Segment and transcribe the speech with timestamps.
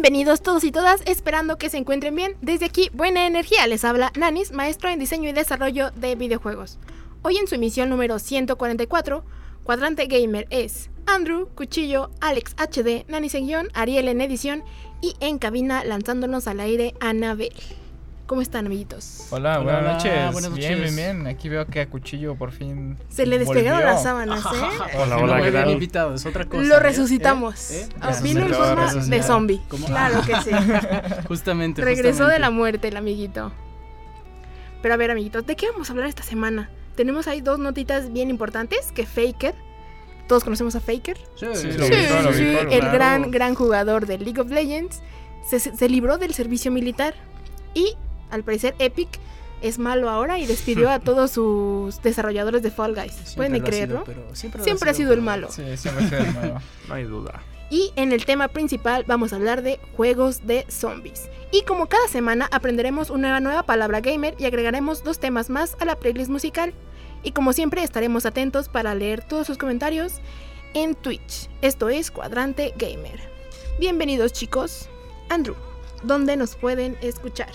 [0.00, 2.36] Bienvenidos todos y todas, esperando que se encuentren bien.
[2.40, 6.78] Desde aquí, Buena Energía, les habla Nanis, maestro en diseño y desarrollo de videojuegos.
[7.22, 9.24] Hoy en su emisión número 144,
[9.64, 14.62] Cuadrante Gamer es Andrew, Cuchillo, Alex HD, Nanis en guion, Ariel en edición
[15.02, 17.52] y en cabina lanzándonos al aire Anabel.
[18.28, 19.26] ¿Cómo están, amiguitos?
[19.30, 20.32] Hola, Hola, buenas, hola, noches.
[20.32, 20.94] buenas Bien, noches.
[20.94, 21.26] bien, bien.
[21.28, 22.98] Aquí veo que a Cuchillo por fin.
[23.08, 23.94] Se le despegaron volvió.
[23.94, 24.96] las sábanas, ¿eh?
[24.98, 25.70] Hola, hola, ¿qué tal?
[25.70, 26.62] invitado, es otra cosa.
[26.62, 26.80] Lo ¿eh?
[26.80, 27.70] resucitamos.
[27.70, 27.84] ¿Eh?
[27.84, 27.88] ¿Eh?
[28.02, 29.62] Ah, Vino en forma de zombie.
[29.70, 29.86] ¿Cómo?
[29.86, 30.50] Claro que sí.
[31.28, 31.80] Justamente.
[31.80, 32.32] Regresó justamente.
[32.34, 33.50] de la muerte el amiguito.
[34.82, 36.68] Pero a ver, amiguitos, ¿de qué vamos a hablar esta semana?
[36.96, 39.54] Tenemos ahí dos notitas bien importantes, que Faker,
[40.28, 41.16] todos conocemos a Faker.
[41.34, 41.92] Sí, Sí, sí, lo Sí,
[42.24, 42.92] lo sí, el claro.
[42.92, 45.00] gran, gran jugador de League of Legends,
[45.48, 47.14] se, se libró del servicio militar
[47.74, 47.94] y
[48.30, 49.08] al parecer Epic
[49.60, 53.12] es malo ahora y despidió a todos sus desarrolladores de Fall Guys.
[53.12, 54.04] Siempre ¿Pueden creerlo?
[54.32, 55.48] siempre, Siempre ha sido el malo.
[55.50, 56.58] Sí, siempre ha sido el nuevo.
[56.88, 57.42] No hay duda.
[57.70, 61.28] Y en el tema principal vamos a hablar de juegos de zombies.
[61.52, 65.84] Y como cada semana aprenderemos una nueva palabra gamer y agregaremos dos temas más a
[65.84, 66.72] la playlist musical.
[67.22, 70.14] Y como siempre estaremos atentos para leer todos sus comentarios
[70.72, 71.50] en Twitch.
[71.60, 73.20] Esto es Cuadrante Gamer.
[73.78, 74.88] Bienvenidos chicos.
[75.28, 75.56] Andrew,
[76.04, 77.50] ¿dónde nos pueden escuchar?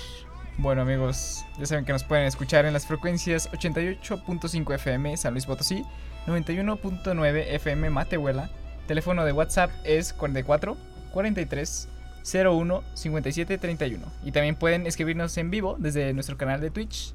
[0.57, 5.45] Bueno, amigos, ya saben que nos pueden escuchar en las frecuencias 88.5 FM San Luis
[5.47, 5.83] Potosí,
[6.27, 8.49] 91.9 FM Matehuela.
[8.87, 10.77] Teléfono de WhatsApp es 44
[11.11, 11.89] 43
[12.23, 14.05] 01 57 31.
[14.23, 17.13] Y también pueden escribirnos en vivo desde nuestro canal de Twitch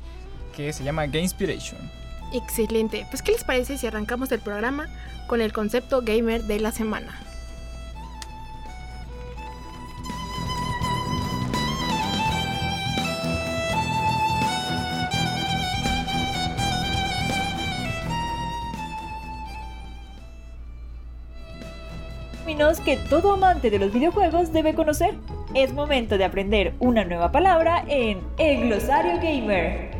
[0.56, 1.78] que se llama Gameinspiration.
[2.34, 3.06] Excelente.
[3.08, 4.88] Pues ¿qué les parece si arrancamos el programa
[5.28, 7.27] con el concepto gamer de la semana?
[22.84, 25.14] Que todo amante de los videojuegos debe conocer.
[25.54, 29.92] Es momento de aprender una nueva palabra en El Glosario Gamer.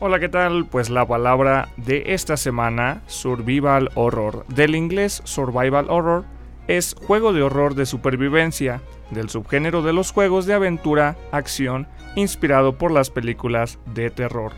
[0.00, 0.64] Hola, ¿qué tal?
[0.64, 6.24] Pues la palabra de esta semana, Survival Horror, del inglés Survival Horror,
[6.66, 12.78] es juego de horror de supervivencia, del subgénero de los juegos de aventura, acción, inspirado
[12.78, 14.52] por las películas de terror.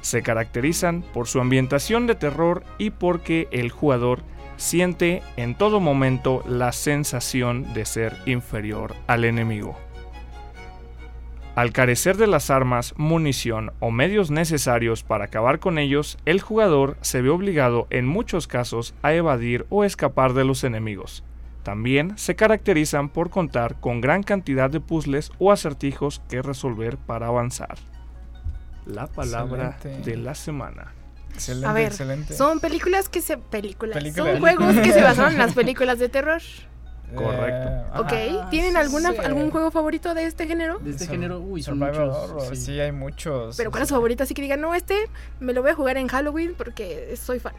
[0.00, 4.22] Se caracterizan por su ambientación de terror y porque el jugador
[4.58, 9.78] siente en todo momento la sensación de ser inferior al enemigo.
[11.54, 16.96] Al carecer de las armas, munición o medios necesarios para acabar con ellos, el jugador
[17.00, 21.24] se ve obligado en muchos casos a evadir o escapar de los enemigos.
[21.64, 27.26] También se caracterizan por contar con gran cantidad de puzzles o acertijos que resolver para
[27.26, 27.76] avanzar.
[28.86, 30.10] La palabra Excelente.
[30.10, 30.92] de la semana.
[31.34, 32.34] Excelente, A ver, excelente.
[32.34, 33.38] Son películas que se...
[33.38, 33.94] Películas.
[33.96, 34.26] Películas.
[34.32, 36.42] Son juegos que se basaron en las películas de terror.
[37.14, 37.68] Correcto.
[37.68, 38.38] Eh, ¿Ok?
[38.40, 39.18] ajá, ¿Tienen alguna, sí.
[39.24, 40.78] algún juego favorito de este género?
[40.80, 42.30] De este Sur- género, uy, son Survival muchos.
[42.30, 42.64] Horror, sí.
[42.66, 42.80] sí.
[42.80, 43.56] hay muchos.
[43.56, 44.24] Pero ¿cuál es su favorito?
[44.24, 44.94] Así que digan, no, este
[45.40, 47.54] me lo voy a jugar en Halloween porque soy fan.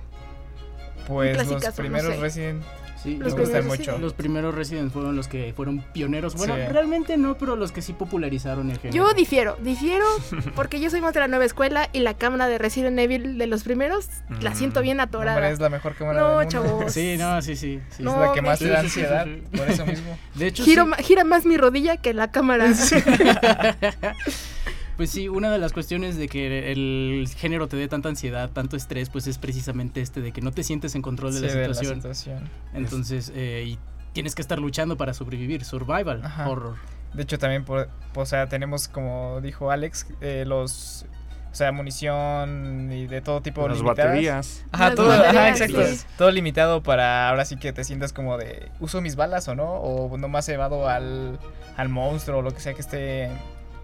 [1.08, 2.22] Pues los clasicazo, no primeros sé.
[2.22, 2.64] Resident
[3.02, 3.98] Sí, Los me gustan mucho.
[3.98, 6.36] Los primeros Resident fueron los que fueron pioneros.
[6.36, 6.62] Bueno, Sí.
[6.70, 8.96] realmente no, pero los que sí popularizaron el género.
[9.08, 10.06] Yo difiero, difiero
[10.56, 13.48] porque yo soy más de la nueva escuela y la cámara de Resident Evil de
[13.48, 14.08] los primeros
[14.42, 14.56] la Mm.
[14.56, 15.50] siento bien Hombre, atorada.
[15.50, 16.50] es la mejor cámara No, del mundo.
[16.52, 16.94] chavos.
[16.94, 17.80] Sí, no, sí, sí.
[17.90, 18.04] sí.
[18.04, 19.58] No, es la que más me- te da Sí, sí, sí, ansiedad, sí, sí.
[19.58, 20.18] por eso mismo.
[20.36, 20.90] De hecho, Giro sí.
[20.90, 22.66] ma- gira más mi rodilla que la cámara.
[25.00, 28.76] Pues sí, una de las cuestiones de que el género te dé tanta ansiedad, tanto
[28.76, 31.54] estrés, pues es precisamente este de que no te sientes en control de la de
[31.74, 31.96] situación.
[31.96, 32.50] situación.
[32.74, 33.80] Entonces, eh, y
[34.12, 35.64] tienes que estar luchando para sobrevivir.
[35.64, 36.50] Survival, Ajá.
[36.50, 36.76] horror.
[37.14, 41.06] De hecho, también, por, o sea, tenemos, como dijo Alex, eh, los.
[41.50, 44.06] O sea, munición y de todo tipo Las limitadas.
[44.10, 44.66] baterías.
[44.74, 45.82] Ajá, Las todo, ajá, exacto.
[45.86, 46.02] sí.
[46.18, 48.70] Todo limitado para ahora sí que te sientas como de.
[48.82, 49.76] ¿Uso mis balas o no?
[49.76, 51.40] O nomás evado al,
[51.78, 53.32] al monstruo o lo que sea que esté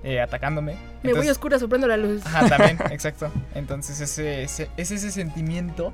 [0.06, 0.74] eh, atacándome.
[0.74, 2.25] Me voy Entonces- a oscura soplando la luz.
[2.25, 3.30] Ajá, también, exacto.
[3.56, 5.94] Entonces ese, ese- es ese sentimiento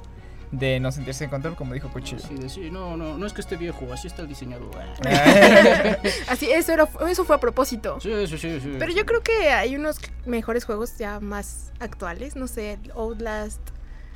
[0.52, 2.22] de no sentirse en control, como dijo Cuchillo.
[2.28, 4.70] Sí, de, sí, no, no, no es que esté viejo, así está el diseñador.
[6.28, 8.00] Así, eso, era, eso fue a propósito.
[8.02, 8.76] Sí, sí, sí, sí.
[8.78, 12.36] Pero yo creo que hay unos mejores juegos ya más actuales.
[12.36, 13.62] No sé, Outlast,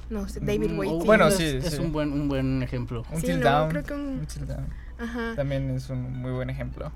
[0.09, 1.05] no sé, David Mm, Waiting.
[1.05, 1.79] Bueno, sí, Es sí.
[1.81, 3.03] un buen, un buen ejemplo.
[3.11, 3.69] Un Sí, no, Down.
[3.69, 4.67] creo que un- Un Down.
[4.99, 5.33] Ajá.
[5.35, 6.91] También es un muy buen ejemplo.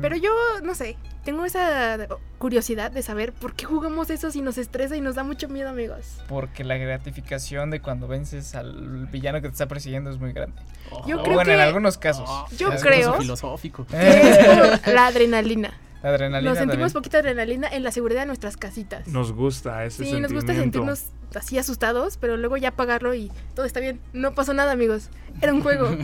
[0.00, 0.30] Pero yo,
[0.62, 5.00] no sé, tengo esa curiosidad de saber por qué jugamos eso si nos estresa y
[5.00, 6.18] nos da mucho miedo, amigos.
[6.28, 10.60] Porque la gratificación de cuando vences al villano que te está persiguiendo es muy grande.
[11.06, 12.24] Yo O creo bueno, en que- algunos casos.
[12.28, 13.86] Oh, Yo En es creo- filosófico.
[13.90, 15.72] algunos- Es la adrenalina.
[16.02, 16.92] La adrenalina Nos sentimos también.
[16.92, 19.08] poquita adrenalina en la seguridad de nuestras casitas.
[19.08, 20.28] Nos gusta ese Sí, sentimiento.
[20.34, 21.04] nos gusta sentirnos
[21.34, 23.98] así asustados, pero luego ya apagarlo y todo está bien.
[24.12, 25.08] No pasó nada, amigos.
[25.40, 25.88] Era un juego.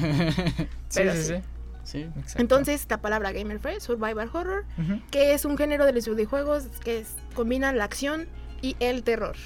[0.88, 1.24] Sí, pero sí, sí.
[1.28, 1.34] sí.
[1.36, 1.42] Sí.
[1.84, 2.40] Exacto.
[2.40, 4.64] Entonces, la palabra gamer fue survival horror,
[5.10, 8.26] que es un género de los videojuegos que es- combina la acción
[8.62, 9.36] y el terror.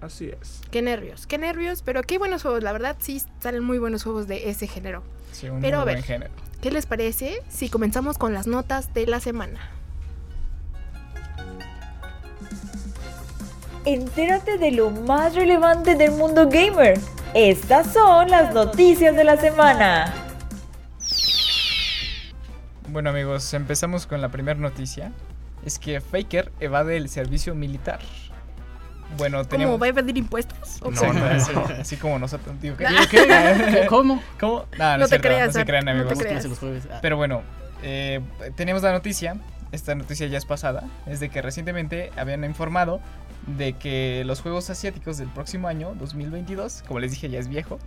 [0.00, 0.60] Así es.
[0.70, 2.62] Qué nervios, qué nervios, pero qué buenos juegos.
[2.62, 5.02] La verdad, sí salen muy buenos juegos de ese género.
[5.32, 5.94] Sí, un Pero muy a ver.
[5.96, 6.32] buen género.
[6.60, 9.58] ¿Qué les parece si comenzamos con las notas de la semana?
[13.84, 16.98] Entérate de lo más relevante del mundo gamer.
[17.34, 20.14] Estas son las noticias de la semana.
[22.92, 25.12] Bueno amigos, empezamos con la primera noticia.
[25.64, 28.00] Es que Faker evade el servicio militar.
[29.16, 29.80] Bueno, ¿Cómo teníamos...
[29.80, 30.76] va a pedir impuestos?
[30.82, 31.14] ¿O No, cómo?
[31.14, 32.54] no, Así, así como nosotros.
[32.60, 32.84] Digo, ¿qué?
[33.10, 33.26] ¿Qué?
[33.26, 33.86] ¿Qué?
[33.88, 34.22] ¿Cómo?
[34.38, 34.66] ¿Cómo?
[34.78, 36.18] No, no, No te cierto, creas, no se crean no te amigos.
[36.18, 36.88] Tenemos creas.
[36.92, 36.98] Ah.
[37.00, 37.40] Pero bueno,
[37.82, 38.20] eh,
[38.56, 39.38] tenemos la noticia,
[39.72, 43.00] esta noticia ya es pasada, es de que recientemente habían informado
[43.46, 47.78] de que los Juegos Asiáticos del próximo año, 2022, como les dije ya es viejo,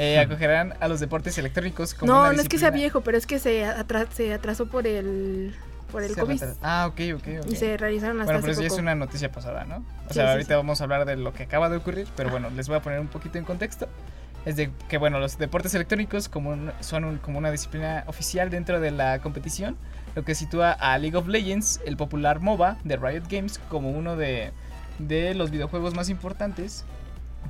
[0.00, 3.18] eh, acogerán a los deportes electrónicos como No, una no es que sea viejo, pero
[3.18, 3.66] es que se,
[4.14, 5.54] se atrasó por el,
[5.92, 6.32] por el Se COVID.
[6.40, 6.58] retrasó.
[6.62, 7.50] Ah, ok, ok, ok.
[7.50, 9.76] Y se realizaron hasta Bueno, pero eso ya es una noticia pasada, ¿no?
[9.76, 10.56] O Sí, sea, sí, ahorita sí.
[10.56, 12.98] vamos a hablar de lo que acaba de ocurrir, pero bueno, les voy a poner
[13.00, 13.88] un poquito en contexto.
[14.46, 18.48] Es de que, bueno, los deportes electrónicos como un- son un- como una disciplina oficial
[18.48, 19.76] dentro de la competición,
[20.14, 24.16] lo que sitúa a League of Legends, el popular MOBA de Riot Games, como uno
[24.16, 24.52] de,
[24.98, 26.86] de los videojuegos más importantes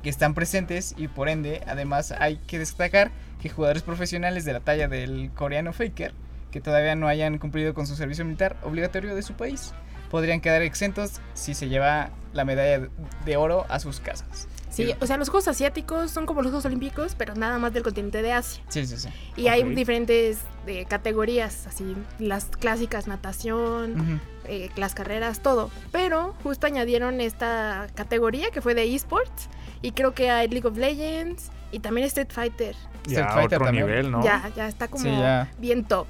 [0.03, 3.11] que están presentes y por ende, además hay que destacar
[3.41, 6.13] que jugadores profesionales de la talla del coreano Faker,
[6.51, 9.73] que todavía no hayan cumplido con su servicio militar obligatorio de su país,
[10.09, 12.87] podrían quedar exentos si se lleva la medalla
[13.25, 14.47] de- oro a sus casas.
[14.69, 17.83] Sí, o sea, los Juegos Asiáticos son como los Juegos Olímpicos, pero nada más del
[17.83, 18.63] continente de Asia.
[18.69, 19.09] Sí, sí, sí.
[19.35, 24.21] Y hay diferentes eh, categorías, así, las clásicas, natación.
[24.51, 25.71] Eh, las carreras, todo.
[25.91, 29.47] Pero justo añadieron esta categoría que fue de esports.
[29.81, 32.75] Y creo que hay League of Legends y también Street Fighter.
[33.05, 33.85] Ya Street Fighter otro también.
[33.87, 34.23] nivel, ¿no?
[34.23, 35.49] Ya, ya está como Sí, ya.
[35.57, 36.07] bien top.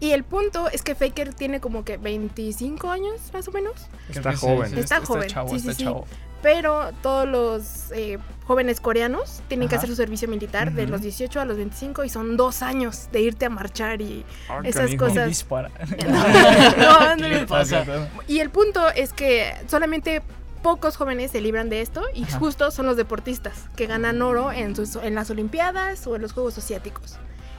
[0.00, 3.86] Y el punto es que Faker tiene como que 25 años más o menos.
[4.10, 4.76] Está joven.
[4.76, 5.84] Está joven, chavo, sí, sí, está sí.
[5.84, 6.04] chavo.
[6.42, 11.40] Pero todos los eh, jóvenes coreanos tienen que hacer su servicio militar de los 18
[11.40, 15.26] a los 25 y son dos años de irte a marchar y Ah, esas cosas.
[15.28, 15.70] Dispara.
[16.78, 17.46] No, no, ¿Qué le no.
[17.46, 17.84] pasa?
[18.28, 20.22] Y el punto es que solamente
[20.62, 22.38] pocos jóvenes se libran de esto y Ajá.
[22.38, 26.32] justo son los deportistas que ganan oro en, sus, en las Olimpiadas o en los
[26.32, 27.16] Juegos Asiáticos.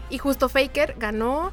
[0.10, 1.52] Y justo Faker ganó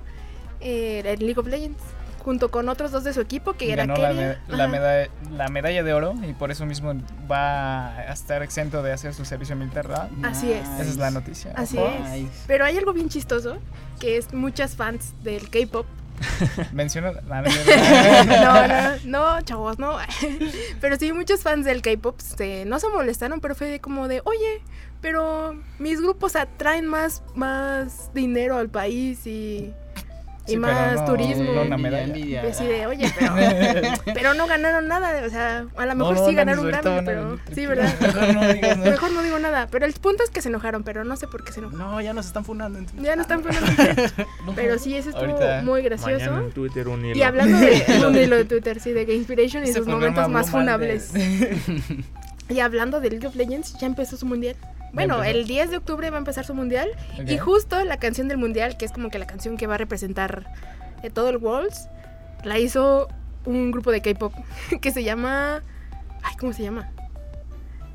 [0.61, 1.79] eh, el League of Legends
[2.25, 4.41] junto con otros dos de su equipo que era Ganó la, Keria.
[4.49, 4.73] me- la Ajá.
[4.73, 6.95] medalla, la medalla de oro y por eso mismo
[7.31, 10.09] va a estar exento de hacer su servicio militar, ¿verdad?
[10.23, 10.67] Así es.
[10.69, 11.53] Esa es la noticia.
[11.55, 11.93] Así Ojo.
[12.05, 12.11] es.
[12.13, 12.31] Nice.
[12.47, 13.59] Pero hay algo bien chistoso
[14.01, 15.87] que es muchas fans del K-pop.
[16.73, 17.11] Menciona.
[17.13, 18.27] no, no, no.
[18.27, 19.97] No, no, no, chavos, no.
[20.81, 24.63] Pero sí, muchos fans del K-pop se- no se molestaron, pero fue como de, oye,
[25.01, 29.73] pero mis grupos atraen más, más dinero al país y
[30.47, 31.53] Sí, pero más no- turismo.
[31.55, 32.05] no una medalla.
[32.05, 32.45] envidia.
[32.45, 33.35] Y así de, oye, pero,
[34.13, 37.67] pero no ganaron nada, o sea, a lo mejor no, sí ganaron Grammy, pero sí.
[37.67, 37.95] ¿verdad?
[38.01, 38.91] Mejor no digas nada.
[38.91, 41.45] Mejor no digo nada, pero el punto es que se enojaron, pero no sé por
[41.45, 41.93] qué se enojaron.
[41.93, 42.79] No, ya nos están funando.
[42.79, 42.87] en.
[43.03, 43.67] Ya no están poniendo
[44.55, 46.37] Pero sí, eso estuvo Ahorita, muy gracioso.
[46.39, 47.17] en Twitter un hilo.
[47.17, 50.47] Y hablando de un hilo de Twitter, sí, de Game Inspiration y sus momentos más
[50.47, 51.13] de- funables.
[52.49, 54.57] Y hablando de League of Legends, ya empezó su mundial.
[54.95, 56.89] Bueno, el 10 de octubre va a empezar su mundial.
[57.27, 59.79] Y justo la canción del mundial, que es como que la canción que va a
[59.79, 60.45] representar
[61.03, 61.89] eh, todo el Worlds,
[62.45, 63.09] la hizo
[63.45, 64.33] un grupo de K-pop
[64.81, 65.63] que se llama.
[66.23, 66.91] Ay, ¿cómo se llama?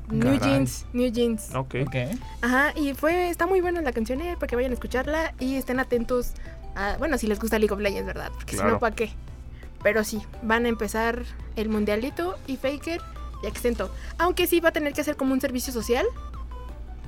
[0.08, 0.38] New.
[0.40, 0.86] Jeans.
[0.92, 1.54] New Jeans.
[1.54, 1.76] Ok.
[1.86, 1.94] Ok.
[2.42, 5.54] Ajá, y fue, está muy buena la canción, eh, para que vayan a escucharla y
[5.54, 6.32] estén atentos
[6.74, 8.30] a, bueno, si les gusta League of Legends, ¿verdad?
[8.34, 8.72] Porque si Claro.
[8.72, 9.10] no, ¿para qué?
[9.82, 11.22] Pero sí, van a empezar
[11.56, 13.00] el mundialito y Faker
[13.42, 13.94] ya exento.
[14.18, 16.04] Aunque sí va a tener que hacer como un servicio social,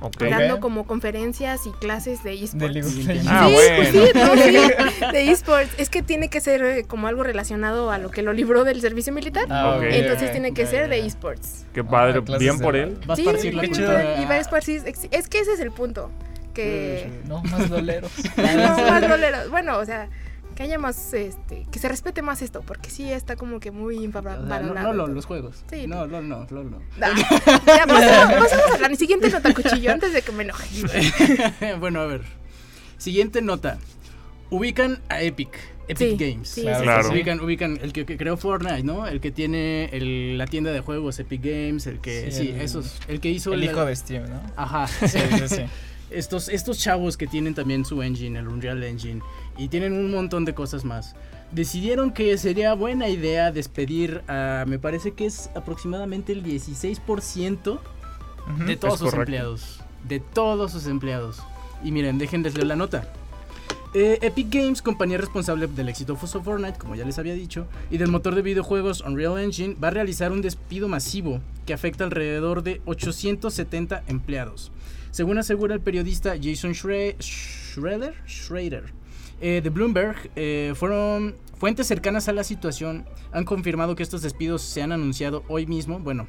[0.05, 0.17] Ok.
[0.29, 0.59] dando Ok.
[0.59, 2.77] como conferencias y clases de esports.
[3.27, 5.71] Ah, sí, sí, no, sí, de esports.
[5.77, 8.81] Es que tiene que ser eh, como algo relacionado a lo que lo libró del
[8.81, 9.45] servicio militar.
[9.49, 9.83] Ah, Ok.
[9.89, 11.65] Entonces tiene que ser de esports.
[11.73, 12.21] Qué padre.
[12.27, 12.97] Ah, Bien por él.
[13.09, 13.65] Va a Sí, esparcir la.
[13.65, 14.83] Y va a esparcir.
[14.85, 16.11] Es que ese es el punto.
[16.53, 17.09] Que.
[17.25, 18.11] No, más doleros.
[18.37, 19.49] no más boleros.
[19.49, 20.07] Bueno, o sea,
[20.55, 23.95] que haya más, este, que se respete más esto, porque sí está como que muy
[23.95, 24.73] O sea, infravalorado.
[24.73, 25.63] no, no, lo- los juegos.
[25.69, 25.87] Sí.
[25.87, 26.81] No, no, no, no, no.
[27.01, 27.11] Ah,
[27.65, 28.51] ya, pasamos,
[28.83, 30.67] a la siguiente nota, cuchillo, antes de que me enoje.
[31.79, 32.21] bueno, a ver.
[32.97, 33.77] Siguiente nota.
[34.49, 35.49] Ubican a Epic,
[35.87, 36.47] Epic Sí, Games.
[36.47, 37.03] sí, sí, Claro.
[37.07, 37.13] sí.
[37.13, 39.07] Ubican, ubican el que, que creó Fortnite, ¿no?
[39.07, 42.61] El que tiene el- la tienda de juegos Epic Games, el que Sí, sí, el-
[42.61, 44.41] esos, el que hizo El la- hijo de Steam, ¿no?
[44.55, 44.87] Ajá.
[44.87, 45.61] Sí, sí, sí.
[46.11, 49.21] estos, estos chavos que tienen también su engine, el Unreal Engine,
[49.57, 51.15] y tienen un montón de cosas más,
[51.51, 58.63] decidieron que sería buena idea despedir a, me parece que es aproximadamente el 16% Ujú.
[58.65, 59.19] de todos sus correcto.
[59.21, 59.79] empleados.
[60.07, 61.39] De todos sus empleados.
[61.83, 63.07] Y miren, déjenles leer la nota.
[63.95, 68.09] Eh, Epic Games, compañía responsable del exitoso Fortnite, como ya les había dicho, y del
[68.09, 72.81] motor de videojuegos Unreal Engine, va a realizar un despido masivo que afecta alrededor de
[72.85, 74.71] 870 empleados.
[75.11, 78.85] Según asegura el periodista Jason Schre- Schroeder, Schrader,
[79.43, 84.61] eh, de Bloomberg, eh, fueron fuentes cercanas a la situación han confirmado que estos despidos
[84.61, 85.99] se han anunciado hoy mismo.
[85.99, 86.27] Bueno,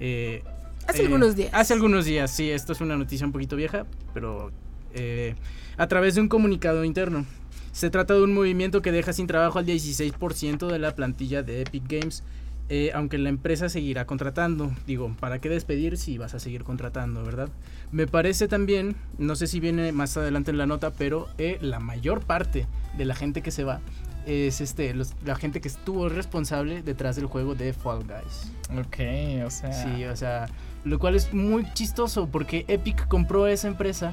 [0.00, 0.42] eh,
[0.86, 1.50] Hace eh, algunos días.
[1.52, 4.50] Hace algunos días, sí, esto es una noticia un poquito vieja, pero
[4.92, 5.34] eh,
[5.76, 7.24] a través de un comunicado interno.
[7.72, 11.62] Se trata de un movimiento que deja sin trabajo al 16% de la plantilla de
[11.62, 12.24] Epic Games,
[12.70, 14.70] eh, aunque la empresa seguirá contratando.
[14.86, 17.48] Digo, ¿para qué despedir si vas a seguir contratando, verdad?
[17.92, 21.80] Me parece también, no sé si viene más adelante en la nota, pero eh, la
[21.80, 23.80] mayor parte de la gente que se va
[24.26, 28.52] es este, los- la gente que estuvo responsable detrás del juego de Fall Guys.
[28.78, 29.72] Ok, o sea.
[29.72, 30.46] Sí, o sea,
[30.84, 34.12] lo cual es muy chistoso porque Epic compró esa empresa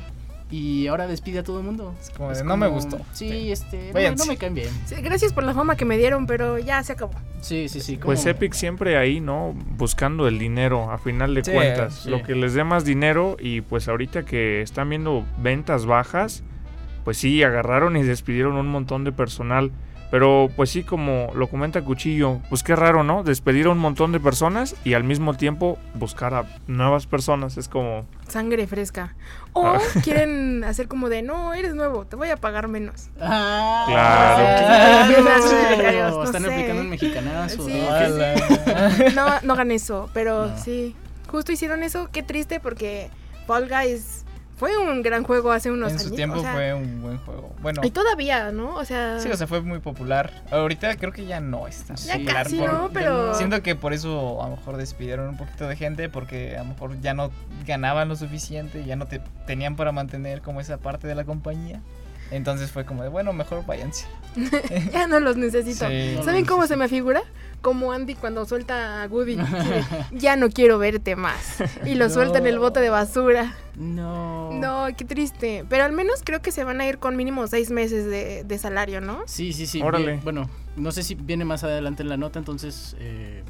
[0.49, 1.93] y ahora despide a todo el mundo.
[1.99, 2.99] Es como de, no me gustó.
[3.13, 4.69] Sí, este, no, no me caen bien.
[4.85, 7.13] Sí, gracias por la fama que me dieron, pero ya se acabó.
[7.41, 7.97] Sí, sí, sí.
[7.97, 9.53] Pues Epic siempre ahí, ¿no?
[9.77, 12.01] Buscando el dinero, a final de Sí, cuentas.
[12.03, 12.09] sí.
[12.09, 16.43] Lo que les dé más dinero y pues ahorita que están viendo ventas bajas,
[17.03, 19.71] pues sí, agarraron y despidieron un montón de personal.
[20.09, 23.23] Pero pues sí, como lo comenta Cuchillo, pues qué raro, ¿no?
[23.23, 27.57] Despedir a un montón de personas y al mismo tiempo buscar a nuevas personas.
[27.57, 28.05] Es como...
[28.27, 29.15] Sangre fresca.
[29.53, 29.79] O Ah.
[30.03, 33.09] quieren hacer como de, no, eres nuevo, te voy a pagar menos.
[33.19, 35.07] Ah, Claro.
[36.17, 36.51] No Están sé.
[36.53, 37.65] aplicando un mexicanazo.
[37.65, 37.89] Sí, ¿no?
[37.91, 38.35] Ala.
[39.15, 40.57] No, no hagan eso, pero No.
[40.57, 40.95] sí.
[41.29, 43.09] Justo hicieron eso, qué triste porque
[43.47, 44.23] Fall Guys
[44.57, 46.09] fue un gran juego hace unos En años.
[46.09, 47.53] su tiempo o sea, fue un buen juego.
[47.61, 48.75] Bueno, Y todavía, ¿no?
[48.75, 50.43] O sea, sí, o sea, fue muy popular.
[50.51, 51.95] Ahorita creo que ya no está.
[51.95, 52.89] ya popular casi, por- ¿no?
[52.91, 53.33] Pero...
[53.35, 56.69] Siento que por eso a lo mejor despidieron un poquito de gente porque a lo
[56.69, 57.31] mejor ya no
[57.65, 61.81] ganaban lo suficiente, ya no te tenían para mantener como esa parte de la compañía.
[62.31, 64.05] Entonces fue como de, bueno, mejor váyanse.
[64.91, 65.87] ya no los necesito.
[65.87, 66.13] Sí.
[66.17, 66.67] No ¿Saben cómo necesito.
[66.67, 67.21] se me figura?
[67.61, 69.37] Como Andy cuando suelta a Woody.
[70.11, 71.57] ya no quiero verte más.
[71.85, 73.55] Y lo suelta en el bote de basura.
[73.75, 74.51] No.
[74.51, 75.65] No, qué triste.
[75.69, 78.57] Pero al menos creo que se van a ir con mínimo seis meses de, de
[78.57, 79.21] salario, ¿no?
[79.25, 79.81] Sí, sí, sí.
[79.81, 80.05] Órale.
[80.05, 82.95] bien, Bueno, no sé si viene más adelante en la nota, entonces.
[82.99, 83.43] eh,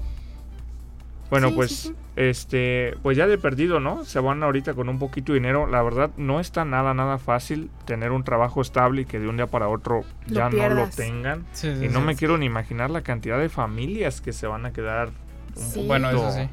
[1.30, 1.96] Bueno, Sí, pues, sí, sí.
[2.16, 4.06] este, pues ya de perdido, ¿no?
[4.06, 5.68] Se van ahorita con un poquito de dinero.
[5.68, 9.36] La verdad, no está nada, nada fácil tener un trabajo estable y que de un
[9.38, 11.46] día para otro Lo ya no lo tengan.
[11.54, 12.06] Sí, sí, Y no sí.
[12.06, 15.10] me quiero ni imaginar la cantidad de familias que se van a quedar
[15.56, 15.86] un Sí.
[15.88, 16.48] Bueno, eso sí.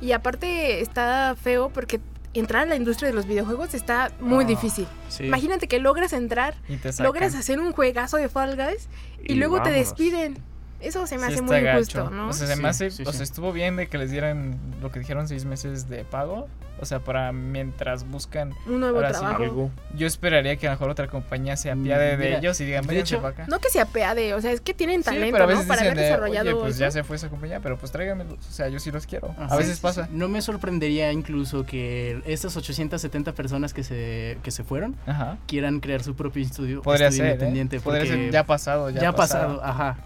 [0.00, 2.00] Y aparte está feo porque
[2.34, 4.86] entrar a la industria de los videojuegos está muy Ah, difícil.
[5.08, 5.24] sí.
[5.26, 7.06] Imagínate que logras entrar, Y te sacan.
[7.06, 8.88] logras hacer un juegazo de Fall Guys
[9.24, 10.38] y, luego te despiden.
[10.82, 11.78] Eso se me Sí hace muy gacho.
[11.78, 12.28] injusto, ¿no?
[12.28, 13.16] O sea, se Sí, me hace, sí, o sí.
[13.16, 16.48] sea, estuvo bien de que les dieran lo que dijeron seis meses de pago.
[16.80, 18.52] O sea, para mientras buscan.
[18.66, 19.40] un nuevo trabajo.
[19.44, 19.70] Algo.
[19.94, 22.84] Yo esperaría que a lo mejor otra compañía se apiade de Mira, ellos y digan,
[22.84, 23.44] de acá.
[23.46, 25.68] No que se apeade, o sea, es que tienen Sí, talento, pero a veces ¿no?
[25.68, 28.38] Para haber de, desarrollado Oye, pues ya se fue esa compañía, pero pues tráiganmelos.
[28.48, 29.30] O sea, yo sí los quiero.
[29.38, 29.54] Ajá.
[29.54, 30.08] A veces Sí, sí, pasa.
[30.10, 35.38] No me sorprendería incluso que estas 870 personas que se, que se fueron Ajá.
[35.46, 37.34] quieran crear su propio estudio, Podría estudio ser, ¿eh?
[37.34, 37.78] independiente.
[37.80, 39.98] Podría porque ser ya pasado, ya, ya ha pasado, ajá.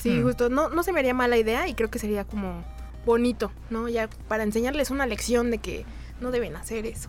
[0.00, 0.22] Sí, Hmm.
[0.24, 0.48] justo.
[0.48, 2.64] No, no se me haría mala idea y creo que sería como
[3.06, 3.88] bonito, ¿no?
[3.88, 5.84] Ya para enseñarles una lección de que
[6.20, 7.08] no deben hacer eso.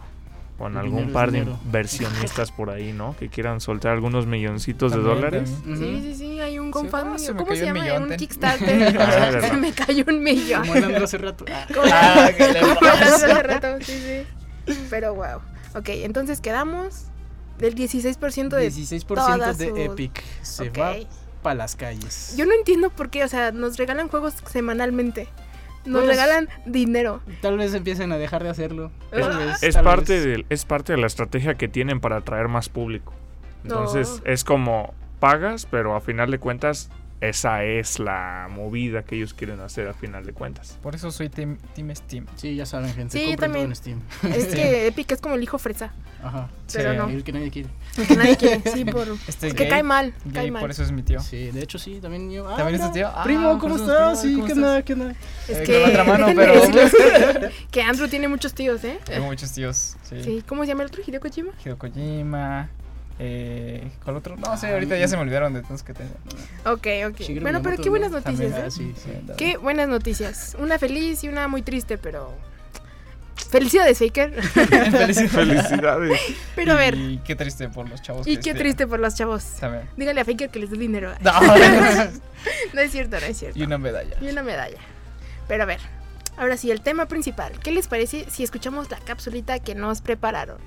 [0.57, 3.15] Con algún par de inversionistas por ahí, ¿no?
[3.17, 5.49] Que quieran soltar algunos milloncitos de dólares.
[5.65, 7.15] Sí, sí, sí, hay un Sí, GoFundMe.
[7.29, 7.93] ah, ¿Cómo se un llama?
[7.99, 8.17] Un ten.
[8.17, 8.97] Kickstarter.
[8.99, 10.67] Ah, se me cayó un millón.
[10.67, 11.45] Como hace rato.
[11.51, 11.65] Ah.
[11.91, 14.25] Ah, ¿qué le hace rato, sí,
[14.67, 14.75] sí.
[14.91, 15.39] Pero wow.
[15.75, 17.05] Ok, entonces quedamos
[17.57, 18.69] del 16% de...
[18.69, 20.77] 16% todas de sus- Epic se Ok.
[20.79, 20.95] va
[21.41, 22.33] para las calles.
[22.37, 25.27] Yo no entiendo por qué, o sea, nos regalan juegos semanalmente.
[25.85, 27.21] Nos Pues- regalan dinero.
[27.41, 28.91] Tal vez empiecen a dejar de hacerlo.
[29.11, 32.47] Es- Tal vez, Es parte, de, es parte de la estrategia que tienen para atraer
[32.47, 33.13] más público.
[33.63, 34.31] Entonces No.
[34.31, 36.89] es como pagas, pero a final de cuentas
[37.21, 40.77] esa es la movida que ellos quieren hacer a final de cuentas.
[40.81, 42.25] Por eso soy Team, team Steam.
[42.35, 43.17] Sí, ya saben, gente.
[43.17, 43.65] Sí, también.
[43.65, 44.01] todo en Steam.
[44.35, 45.93] Es que Epic es como el hijo fresa.
[46.23, 46.49] Ajá.
[46.73, 46.97] Pero Sí.
[46.97, 47.09] no.
[47.09, 47.69] El que nadie quiere.
[47.97, 48.61] el que nadie quiere.
[48.71, 49.07] Sí, por...
[49.27, 50.13] Este Es que gay, cae mal.
[50.25, 50.61] gay, Cae mal.
[50.61, 51.19] por eso es mi tío.
[51.19, 52.47] Sí, de hecho sí, también yo.
[52.49, 53.07] Ah, ¿También es tu tío?
[53.07, 54.21] Ah, Primo, ¿cómo estás?
[54.21, 54.81] Sí, ¿cómo ¿qué onda?
[54.83, 54.93] ¿Qué?
[55.47, 55.73] Es Eh, que...
[55.73, 58.99] con la otra mano, déjenme pero- decirles que Andrew tiene muchos tíos, ¿eh?
[59.05, 59.95] Tengo muchos tíos.
[60.03, 60.23] Sí.
[60.23, 61.01] Sí, ¿cómo se llama el otro?
[61.05, 61.51] Hideo Kojima.
[61.63, 62.69] Hideo Kojima.
[63.23, 64.35] Eh, ¿Cuál otro?
[64.35, 66.09] No sé, ahorita ya se me olvidaron de todos que tengo.
[66.65, 67.19] Ok, ok.
[67.19, 68.17] Shigeru Bueno, pero Miyamoto, qué buenas ¿no?
[68.17, 68.63] noticias, También, ¿eh?
[68.65, 69.33] Ah, sí, sí.
[69.37, 70.55] Qué buenas noticias.
[70.57, 72.33] Una feliz y una muy triste, pero.
[73.51, 74.41] Felicidades, Faker.
[74.43, 75.31] Felicidades.
[75.31, 76.19] Felicidades.
[76.55, 76.95] pero a ver.
[76.95, 78.25] Y qué triste por los chavos.
[78.25, 79.43] Y qué este- triste por los chavos.
[79.59, 79.87] También.
[79.97, 81.11] Dígale a Faker que les dé dinero.
[81.21, 81.31] No.
[82.73, 83.59] No es cierto, no es cierto.
[83.59, 84.15] y una medalla.
[84.19, 84.79] Y una medalla.
[85.47, 85.79] Pero a ver,
[86.37, 87.51] ahora sí, el tema principal.
[87.59, 90.57] ¿Qué les parece si escuchamos la capsulita que nos prepararon?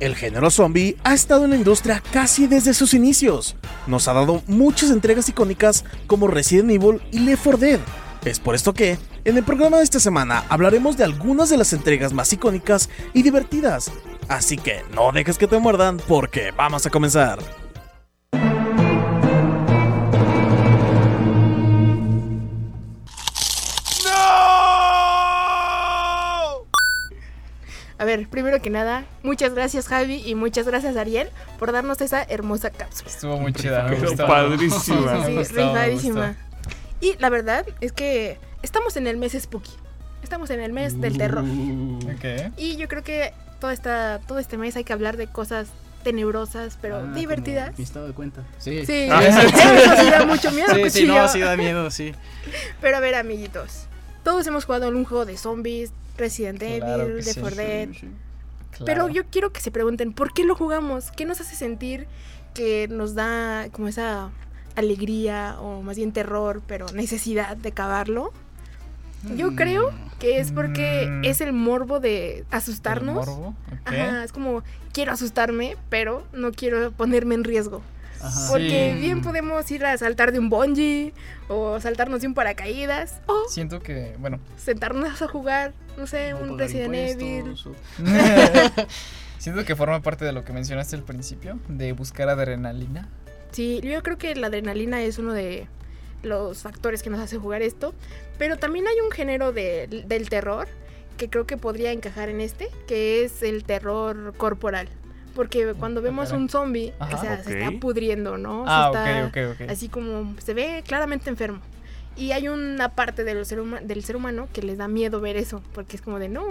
[0.00, 3.56] El género zombie ha estado en la industria casi desde sus inicios.
[3.88, 7.80] Nos ha dado muchas entregas icónicas como Resident Evil y Left 4 Dead.
[8.24, 11.72] Es por esto que, en el programa de esta semana, hablaremos de algunas de las
[11.72, 13.90] entregas más icónicas y divertidas.
[14.28, 17.38] Así que no dejes que te muerdan porque vamos a comenzar.
[27.98, 32.22] A ver, primero que nada, muchas gracias Javi y muchas gracias Ariel por darnos esa
[32.22, 33.10] hermosa cápsula.
[33.10, 33.84] Estuvo muy chida.
[33.88, 34.26] me gustó.
[34.26, 34.80] padrísima.
[34.80, 34.92] Sí,
[35.26, 36.26] sí, gustó, me rifadísima.
[36.28, 36.76] gustó.
[37.00, 39.72] Y la verdad es que estamos en el mes spooky.
[40.22, 41.44] Estamos en el mes del terror.
[41.44, 42.52] Ok.
[42.56, 45.68] Y yo creo que todo, esta, todo este mes hay que hablar de cosas
[46.04, 47.76] tenebrosas, pero Ah, divertidas.
[47.78, 48.42] Mi estado de cuenta.
[48.58, 48.84] Sí.
[48.86, 49.24] Sí, Ah.
[49.24, 52.12] eso sí da mucho miedo, Sí, sí, no, sí da miedo, sí.
[52.80, 53.86] Pero a ver, amiguitos.
[54.22, 57.40] Todos hemos jugado algún juego de zombies, Resident Claro Evil, The sí.
[57.40, 57.88] For Dead.
[57.92, 58.08] Sí, sí.
[58.84, 61.10] Pero yo quiero que se pregunten, ¿por qué lo jugamos?
[61.10, 62.06] ¿Qué nos hace sentir
[62.54, 64.30] que nos da como esa
[64.76, 68.32] alegría o más bien terror, pero necesidad de acabarlo?
[69.36, 69.56] Yo Mm.
[69.56, 71.24] creo que es porque Mm.
[71.24, 73.14] es el morbo de ¿El asustarnos.
[73.16, 73.54] morbo?
[73.84, 77.82] Ajá, es como quiero asustarme, pero no quiero ponerme en riesgo.
[78.20, 78.46] Ajá.
[78.50, 79.00] Porque Sí.
[79.00, 81.12] bien podemos ir a saltar de un bungee
[81.48, 86.38] o saltarnos de un paracaídas o Siento que, bueno, sentarnos a jugar, no sé, No
[86.52, 87.54] un Resident Evil.
[87.66, 87.74] o-
[89.38, 93.08] siento que forma parte de lo que mencionaste al principio, de buscar adrenalina.
[93.52, 95.66] Sí, yo creo que la adrenalina es uno de
[96.22, 97.94] los factores que nos hace jugar esto.
[98.38, 100.68] Pero también hay un género de- del terror
[101.16, 104.88] que creo que podría encajar en este, que es el terror corporal.
[105.34, 106.42] Porque cuando vemos caray.
[106.42, 108.64] un zombie, o sea, se está pudriendo, ¿no?
[108.64, 109.70] Se Ah, está ok, ok, ok.
[109.70, 111.60] Así como se ve claramente enfermo.
[112.18, 115.36] Y hay una parte del ser, huma- del ser humano que les da miedo ver
[115.36, 116.44] eso, porque es como de, no,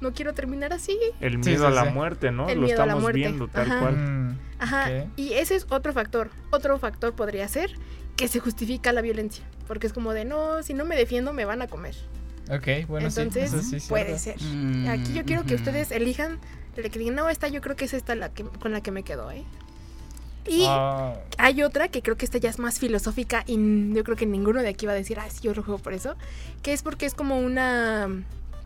[0.00, 0.98] no quiero terminar así.
[1.20, 1.90] El miedo sí, a la sí.
[1.92, 2.48] muerte, ¿no?
[2.48, 3.18] El Lo miedo a la estamos muerte.
[3.18, 3.80] viendo tal Ajá.
[3.80, 3.96] cual.
[3.96, 4.90] Mm, Ajá.
[5.16, 6.30] Y ese es otro factor.
[6.50, 7.70] Otro factor podría ser
[8.16, 9.44] que se justifica la violencia.
[9.68, 11.94] Porque es como de, no, si no me defiendo me van a comer.
[12.50, 13.56] Ok, bueno, Entonces, sí.
[13.56, 14.42] eso sí es puede cierto.
[14.42, 14.52] ser.
[14.52, 16.38] Mm, Aquí yo quiero que ustedes elijan
[16.76, 18.90] la que digan, no, esta yo creo que es esta la que, con la que
[18.90, 19.44] me quedo, ¿eh?
[20.48, 24.16] Y Ah, hay otra que creo que esta ya es más filosófica y yo creo
[24.16, 26.14] que ninguno de aquí va a decir, ah, sí, yo lo juego por eso.
[26.62, 28.08] Que es porque es como una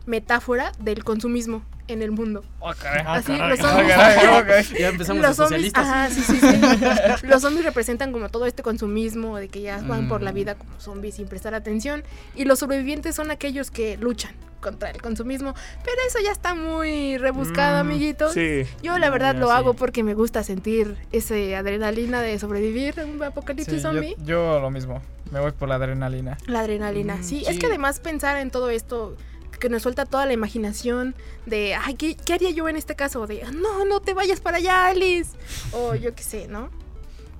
[0.05, 2.43] metáfora del consumismo en el mundo.
[2.63, 3.95] ah, caray, ah, Así, caray, los zombies.
[3.95, 4.65] caray, caray.
[4.79, 5.87] Ya empezamos los de zombies, socialistas.
[5.87, 7.25] ajá, sí, sí, sí.
[7.27, 10.35] los zombies representan como todo este consumismo, de que ya van por la Mm.
[10.35, 12.03] vida como zombies sin prestar atención.
[12.35, 15.53] Y los sobrevivientes son aquellos que luchan contra el consumismo.
[15.83, 18.33] Pero eso ya está muy rebuscado, Mm, amiguitos.
[18.33, 18.63] Sí.
[18.81, 19.53] Yo la verdad Ya, lo sí.
[19.53, 24.15] hago porque me gusta sentir ese adrenalina de sobrevivir en un apocalipsis Sí, zombie.
[24.23, 25.01] yo lo mismo.
[25.31, 26.37] Me voy por la adrenalina.
[26.45, 27.43] La adrenalina, Mm, sí.
[27.47, 29.15] Es que además pensar en todo esto
[29.59, 31.13] que nos suelta toda la imaginación
[31.45, 33.27] de, ay, ¿qué, qué haría yo en este caso?
[33.27, 35.31] De, no, no te vayas para allá, Alice.
[35.71, 36.69] O yo qué sé, ¿no?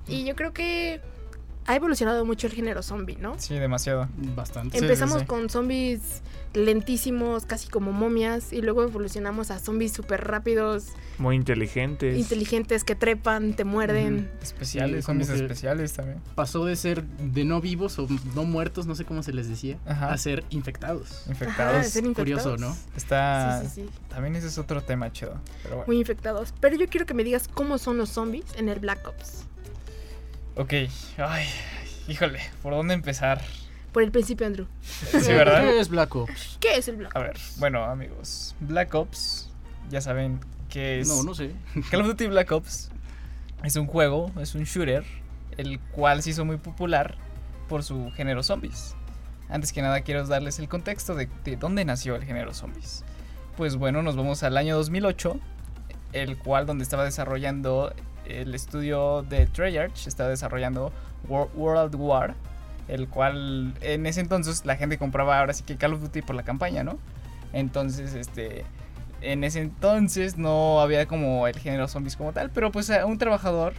[0.06, 1.00] Y yo creo que
[1.66, 3.38] ha evolucionado mucho el género zombie, ¿no?
[3.38, 4.08] Sí, demasiado.
[4.34, 4.78] Bastante.
[4.78, 5.26] Sí, Empezamos sí.
[5.26, 6.22] con zombies
[6.54, 12.18] lentísimos, casi como momias, y luego evolucionamos a zombies súper rápidos, Muy inteligentes.
[12.18, 14.30] inteligentes, que trepan, te muerden.
[14.42, 16.20] Especiales, zombies especiales también.
[16.34, 19.78] Pasó de ser de no vivos o no muertos, no sé cómo se les decía,
[19.86, 20.12] Ajá.
[20.12, 21.24] a ser infectados.
[21.28, 21.74] Infectados.
[21.76, 22.60] Ajá, ser Curioso, infectados.
[22.60, 22.96] ¿no?
[22.96, 23.62] Está.
[23.62, 23.90] Sí, sí, sí.
[24.08, 25.40] También ese es otro tema chido.
[25.62, 25.86] Pero bueno.
[25.86, 26.52] Muy infectados.
[26.60, 29.44] Pero yo quiero que me digas cómo son los zombies en el Black Ops.
[30.54, 30.72] Ok.
[31.16, 31.46] Ay,
[32.08, 33.40] híjole, ¿por dónde empezar?
[33.92, 34.66] Por el principio, Andrew.
[34.82, 35.62] Sí, ¿verdad?
[35.62, 36.58] ¿Qué es Black Ops?
[36.60, 38.54] ¿Qué es el Black A ver, bueno, amigos.
[38.60, 39.50] Black Ops,
[39.90, 41.08] ya saben que es.
[41.08, 41.52] No, no sé.
[41.90, 42.90] Call of Duty Black Ops
[43.64, 45.04] es un juego, es un shooter,
[45.56, 47.16] el cual se hizo muy popular
[47.68, 48.94] por su género zombies.
[49.48, 53.04] Antes que nada quiero darles el contexto de, de dónde nació el género zombies.
[53.56, 55.38] Pues bueno, nos vamos al año 2008,
[56.12, 57.94] el cual donde estaba desarrollando
[58.26, 60.92] el estudio de Treyarch, estaba desarrollando
[61.28, 62.34] Wor- World War,
[62.88, 66.34] el cual en ese entonces la gente compraba ahora sí que Call of Duty por
[66.36, 66.98] la campaña, ¿no?
[67.52, 68.64] Entonces, este,
[69.20, 73.18] en ese entonces no había como el género zombies como tal, pero pues a un
[73.18, 73.74] trabajador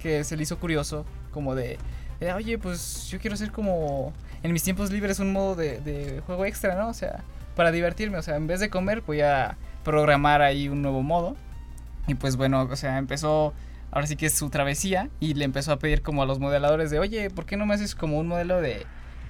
[0.00, 1.78] que se le hizo curioso como de,
[2.20, 6.20] eh, oye, pues yo quiero hacer como en mis tiempos libres un modo de, de
[6.26, 6.88] juego extra, ¿no?
[6.88, 7.22] O sea,
[7.54, 11.36] para divertirme, o sea, en vez de comer voy a programar ahí un nuevo modo.
[12.06, 13.52] Y pues bueno, o sea, empezó
[13.90, 16.90] ahora sí que es su travesía y le empezó a pedir como a los modeladores
[16.90, 18.86] de, oye, ¿por qué no me haces como un modelo de,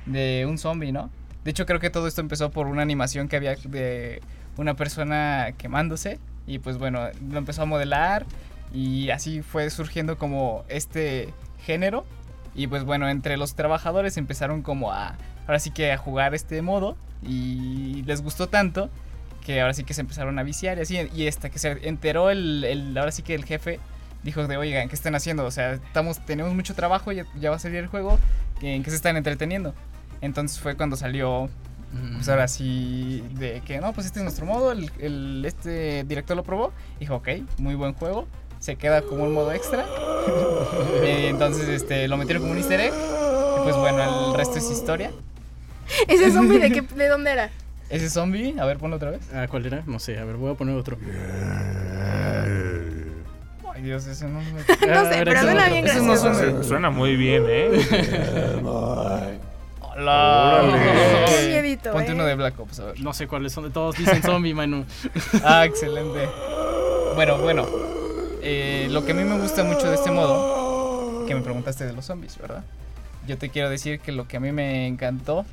[0.07, 1.11] de un zombie, no?
[1.44, 4.21] De hecho, creo que todo esto empezó por una animación que había de
[4.57, 8.27] una persona quemándose y pues bueno, lo empezó a modelar
[8.73, 12.05] y así fue surgiendo como este género
[12.55, 15.16] y pues bueno, entre los trabajadores empezaron como a,
[15.47, 18.90] ahora sí que a jugar este modo y les gustó tanto
[19.47, 22.31] que ahora sí que se empezaron a viciar y así, y hasta que se enteró
[22.31, 23.79] el, el ahora sí que el jefe
[24.23, 25.45] dijo de, oigan, ¿qué están haciendo?
[25.45, 28.19] O sea, estamos, tenemos mucho trabajo, ya, ya va a salir el juego,
[28.61, 29.75] ¿en qué se están entreteniendo?
[30.21, 31.49] Entonces fue cuando salió,
[32.17, 36.37] pues ahora sí, de que no, pues este es nuestro modo, el, el- este director
[36.37, 37.29] lo probó, dijo, ok,
[37.59, 38.27] muy buen juego,
[38.59, 39.87] se queda como un modo extra,
[41.07, 44.71] y entonces este, lo metieron como un easter egg, y pues bueno, el resto es
[44.71, 45.13] historia.
[46.07, 47.51] ¿Ese zombie de, qué, de dónde era?
[47.89, 49.21] Ese zombie, a ver, ponlo otra vez.
[49.33, 49.83] Ah, ¿Cuál era?
[49.87, 50.99] No sé, a ver, voy a poner otro.
[53.79, 54.53] Ay Dios, ese no me...
[54.93, 56.35] no sé, pero suena bien Ese no gracioso.
[56.35, 58.59] suena- Su- Suena muy bien, ¿eh?
[59.81, 61.25] Hola.
[61.29, 62.14] Qué miedito, Ponte eh.
[62.14, 63.01] uno de Black Ops, a ver.
[63.01, 63.97] No sé cuáles son de todos.
[63.97, 64.85] Dicen zombie, mano.
[65.45, 66.29] Ah, excelente.
[67.14, 67.67] Bueno, bueno.
[68.43, 71.93] eh, lo que a mí me gusta mucho de este modo, que me preguntaste de
[71.93, 72.64] los zombies, ¿verdad?
[73.27, 75.45] Yo te quiero decir que lo que a mí me encantó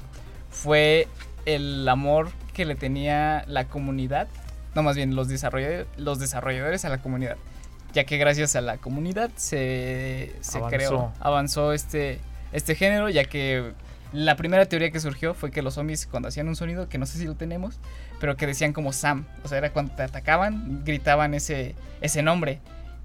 [0.51, 1.07] fue
[1.45, 4.27] el amor que le tenía la comunidad,
[4.75, 7.35] no más bien los desarrolladores, los desarrolladores a la comunidad,
[7.95, 10.77] ya que gracias a la comunidad se, se Avanzó.
[10.77, 12.19] creó, avanzó este,
[12.51, 13.71] este género, ya que
[14.11, 17.05] la primera teoría que surgió fue que los zombies cuando hacían un sonido, que no
[17.05, 17.79] sé si lo tenemos,
[18.19, 19.25] pero que decían como Sam.
[19.43, 22.59] O sea, era cuando te atacaban, gritaban ese, ese nombre.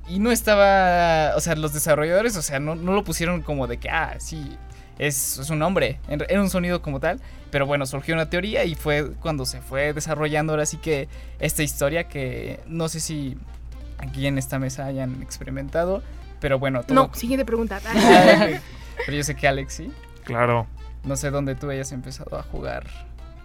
[0.08, 3.78] Y no estaba, o sea, los desarrolladores, o sea, no, no lo pusieron como de
[3.78, 4.56] que, ah, sí,
[4.98, 7.20] es, es un nombre, era un sonido como tal.
[7.52, 11.62] Pero bueno, surgió una teoría y fue cuando se fue desarrollando ahora sí que esta
[11.62, 13.36] historia que no sé si
[14.00, 16.02] aquí en esta mesa hayan experimentado,
[16.40, 17.80] pero bueno, todo- No, siguiente pregunta.
[19.06, 19.92] pero yo sé que Alex sí.
[20.24, 20.66] Claro.
[21.04, 22.86] No sé dónde tú hayas empezado a jugar.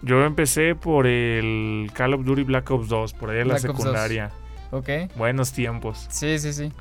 [0.02, 3.70] Yo empecé por el Call of Duty Black Ops 2, por ahí en la Black
[3.70, 3.84] Ops 2.
[3.84, 4.30] secundaria.
[4.70, 4.88] ¿Ok?
[5.16, 6.06] Buenos tiempos.
[6.10, 6.72] Sí, sí, sí.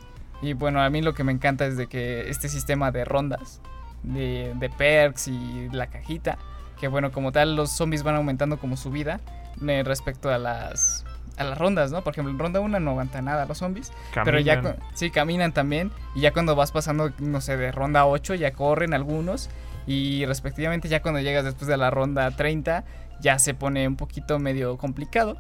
[0.41, 3.61] Y bueno, a mí lo que me encanta es de que este sistema de rondas,
[4.03, 6.37] de, de perks y la cajita,
[6.79, 9.21] que bueno, como tal, los zombies van aumentando como su vida
[9.65, 11.05] eh, respecto a las,
[11.37, 12.03] a las rondas, ¿no?
[12.03, 13.91] Por ejemplo, en ronda 1 no aguanta nada los zombies,
[14.23, 14.77] pero ya Caminan.
[14.93, 18.93] sí caminan también, y ya cuando vas pasando, no sé, de ronda 8 ya corren
[18.93, 19.49] algunos,
[19.87, 22.83] y respectivamente ya cuando llegas después de la ronda 30
[23.21, 25.37] ya se pone un poquito medio complicado.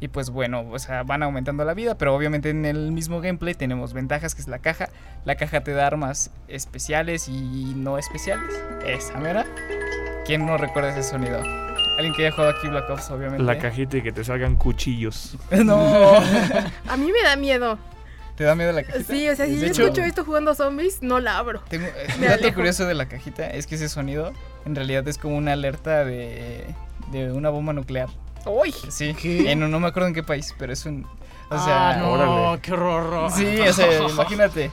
[0.00, 3.54] Y pues bueno, o sea, van aumentando la vida, pero obviamente en el mismo gameplay
[3.54, 4.88] tenemos ventajas que es la caja.
[5.24, 8.52] La caja te da armas especiales y no especiales.
[8.84, 9.46] Esa mera.
[10.26, 11.40] ¿Quién no recuerda ese sonido?
[11.96, 13.42] Alguien que haya jugado aquí Black Ops, obviamente.
[13.44, 15.36] La cajita y que te salgan cuchillos.
[15.50, 15.78] no.
[16.88, 17.78] A mí me da miedo.
[18.36, 19.12] ¿Te da miedo la cajita?
[19.12, 21.60] Sí, o sea, si De yo hecho, escucho esto jugando zombies, no la abro.
[21.68, 22.56] Tengo, un Me dato alejo.
[22.56, 24.32] curioso de la cajita es que ese sonido
[24.64, 26.64] en realidad es como una alerta de,
[27.12, 28.08] de una bomba nuclear.
[28.44, 28.74] ¡Uy!
[28.88, 29.14] Sí,
[29.46, 31.06] en, no me acuerdo en qué país, pero es un...
[31.50, 32.60] O sea, ah, no, órale.
[32.60, 33.30] qué horror.
[33.30, 34.70] Sí, o sea, imagínate.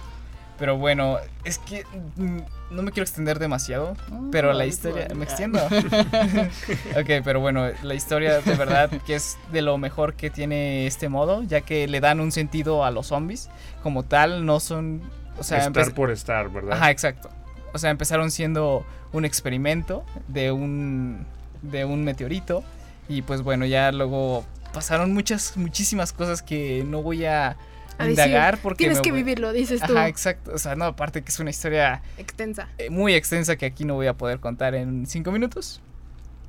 [0.58, 2.40] Pero bueno, es que mm,
[2.72, 3.96] no me quiero extender demasiado,
[4.32, 5.08] pero la historia...
[5.16, 5.60] ¿Me extiendo?
[5.66, 11.10] ok, pero bueno, la historia de verdad que es de lo mejor que tiene este
[11.10, 13.50] modo, ya que le dan un sentido a los zombies.
[13.84, 15.02] Como tal, no son...
[15.38, 16.74] O sea, estar por estar, ¿verdad?
[16.74, 17.30] Ajá, exacto.
[17.74, 21.26] O sea, empezaron siendo un experimento de un,
[21.62, 22.64] de un meteorito.
[23.10, 27.58] Y pues bueno, ya luego pasaron muchas, muchísimas cosas que no voy a
[28.02, 28.78] A decir, indagar porque...
[28.84, 29.94] Tienes que voy- vivirlo, dices tú.
[29.98, 30.52] Ajá, exacto.
[30.54, 32.68] O sea, no, aparte que es una historia Extensa.
[32.78, 35.82] eh, muy extensa que aquí no voy a poder contar en cinco minutos.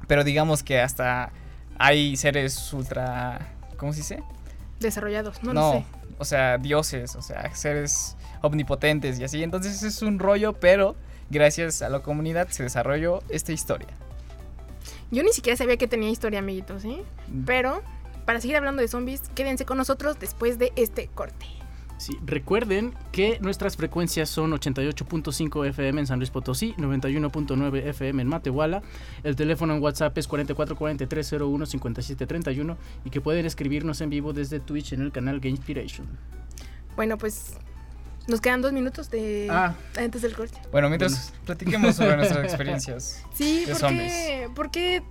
[0.08, 1.30] Pero digamos que hasta
[1.78, 3.48] hay seres ultra...
[3.76, 4.22] ¿Cómo se dice?
[4.80, 5.84] Desarrollados, no, no, lo sé.
[6.18, 9.42] o sea, dioses, o sea, seres omnipotentes y así.
[9.42, 10.96] Entonces es un rollo, pero
[11.30, 13.88] gracias a la comunidad se desarrolló esta historia.
[15.10, 17.02] Yo ni siquiera sabía que tenía historia, amiguitos, ¿sí?
[17.46, 17.82] Pero,
[18.24, 21.46] para seguir hablando de zombies, quédense con nosotros después de este corte.
[21.98, 28.28] Sí, recuerden que nuestras frecuencias son 88.5 FM en San Luis Potosí, 91.9 FM en
[28.28, 28.82] Matehuala.
[29.22, 35.02] El teléfono en WhatsApp es 4443015731 y que pueden escribirnos en vivo desde Twitch en
[35.02, 36.08] el canal Game Inspiration.
[36.96, 37.54] Bueno, pues
[38.28, 39.74] nos quedan dos minutos de Ah.
[39.96, 40.58] antes del corte.
[40.70, 43.24] Bueno, mientras platiquemos sobre nuestras experiencias.
[43.32, 44.12] Sí, de ¿por zombies.
[44.12, 45.02] qué, por qué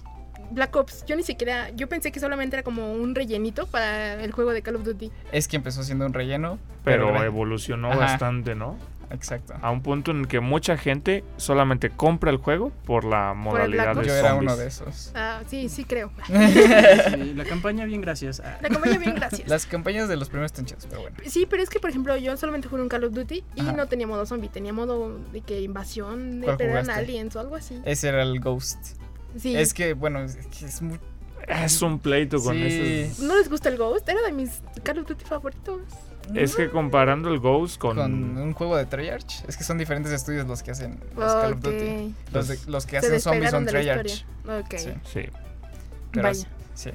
[0.52, 1.06] Black Ops?
[1.06, 4.62] Yo ni siquiera, yo pensé que solamente era como un rellenito para el juego de
[4.62, 5.12] Call of Duty.
[5.32, 8.00] Es que empezó siendo un relleno, Pero evolucionó Ajá.
[8.00, 8.78] bastante, ¿no?
[9.14, 9.54] Exacto.
[9.62, 13.92] A un punto en el que mucha gente solamente compra el juego por la modalidad
[13.94, 14.52] Black de Yo era zombies.
[14.54, 15.12] uno de esos.
[15.16, 16.12] Ah, sí, sí creo.
[16.30, 18.40] Sí, la campaña, bien, gracias.
[18.40, 19.50] Ah, La compañía bien, gracias.
[19.50, 21.18] Las campañas de los primeros están chidas, pero bueno.
[21.26, 23.74] Sí, pero es que, por ejemplo, yo solamente jugué un Call of Duty y Ajá.
[23.74, 26.50] no tenía modo zombie, tenía modo de que invasión, de
[26.94, 27.82] aliens o algo así.
[27.84, 29.01] Ese era el Ghost.
[29.40, 29.56] Sí.
[29.56, 31.00] Es que, bueno, es, que es muy...
[31.48, 33.12] Es un pleito con Sí.
[33.20, 34.08] ¿No les gusta el Ghost?
[34.08, 35.82] Era de mis Call of Duty favoritos.
[36.36, 37.98] Es que comparando el Ghost con.
[37.98, 39.44] Con un juego de Treyarch.
[39.48, 41.60] Es que son diferentes estudios los que hacen los Call of.
[41.62, 42.14] Duty.
[42.32, 44.06] Los, de- los que Se hacen zombies son Treyarch.
[44.08, 44.60] historia.
[44.60, 44.76] Ok.
[44.78, 45.30] Sí, Sí.
[46.12, 46.48] pero Vaya.
[46.76, 46.92] sí.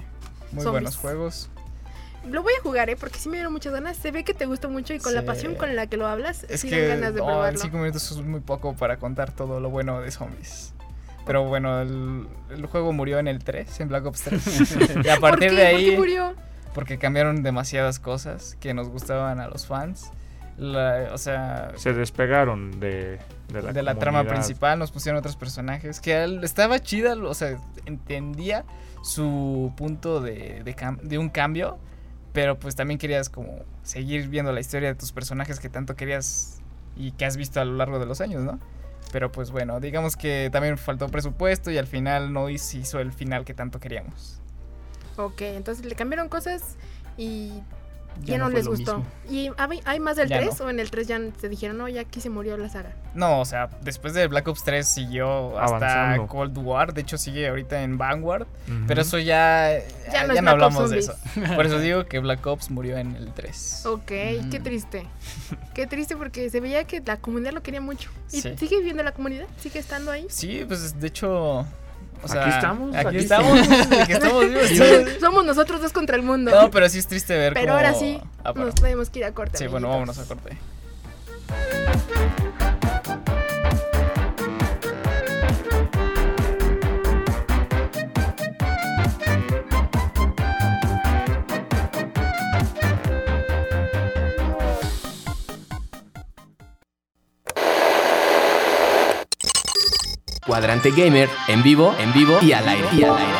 [0.52, 0.70] Muy Zombies.
[0.70, 1.50] buenos juegos.
[2.30, 2.96] Lo voy a jugar, ¿eh?
[2.96, 3.96] Porque sí me dieron muchas ganas.
[3.96, 6.44] Se ve que te gusta mucho y con la pasión con la que lo hablas,
[6.48, 7.58] Es sí que dan ganas de no, en probarlo.
[7.60, 10.72] 5 minutos es muy poco para contar todo lo bueno de zombies.
[11.26, 14.76] Pero bueno, el, el juego murió en el 3, en Black Ops 3.
[15.04, 15.56] y a ¿Por partir qué?
[15.56, 16.34] de ¿Por qué ahí, murió?
[16.74, 20.10] porque cambiaron demasiadas cosas que nos gustaban a los fans.
[20.58, 23.18] La- o sea, Se despegaron de,
[23.52, 27.34] de la, de la trama principal nos pusieron otros personajes que él- estaba chida, o
[27.34, 28.64] sea, entendía
[29.02, 31.78] su punto de, de, de un cambio,
[32.32, 36.60] pero pues también querías como seguir viendo la historia de tus personajes que tanto querías
[36.96, 38.58] y que has visto a lo largo de los años, ¿no?
[39.12, 43.44] Pero pues bueno, digamos que también faltó presupuesto y al final no hizo el final
[43.44, 44.40] que tanto queríamos.
[45.16, 46.76] Ok, entonces le cambiaron cosas
[47.16, 47.52] y
[48.22, 48.98] ya, Ya no, no les gustó.
[48.98, 49.12] mismo.
[49.30, 49.50] ¿Y
[49.84, 50.66] hay, más del Ya 3 no.
[50.66, 52.92] o en el 3 ya se dijeron, no, ya aquí se murió la saga?
[53.14, 56.26] No, o sea, después de Black Ops 3 siguió hasta Avanzando.
[56.26, 58.46] Cold War, de hecho sigue ahorita en Vanguard.
[58.86, 59.70] Pero eso ya.
[60.12, 61.14] Ya Ya, no hablamos de eso.
[61.54, 63.86] Por eso digo que Black Ops murió en el 3.
[63.86, 65.06] Ok, qué triste.
[65.74, 68.10] Qué triste porque se veía que la comunidad lo quería mucho.
[68.32, 68.54] ¿Y Sí.
[68.56, 69.46] sigue viviendo la comunidad?
[69.60, 70.26] ¿Sigue estando ahí?
[70.30, 71.66] Sí, pues de hecho.
[72.22, 73.58] O sea, Aquí estamos, Aquí, aquí estamos.
[74.08, 74.68] estamos vivos.
[74.70, 76.50] Somos- Somos nosotros dos contra el mundo.
[76.50, 78.66] No, pero sí es triste ver Pero cómo- ahora sí, Ah, bueno.
[78.66, 79.58] nos tenemos que ir a corte.
[79.58, 80.38] Sí, bueno, vámonos amiguitos.
[80.38, 80.58] a corte.
[100.46, 102.88] Cuadrante Gamer, en vivo, en vivo y al aire.
[102.92, 103.32] Y al aire.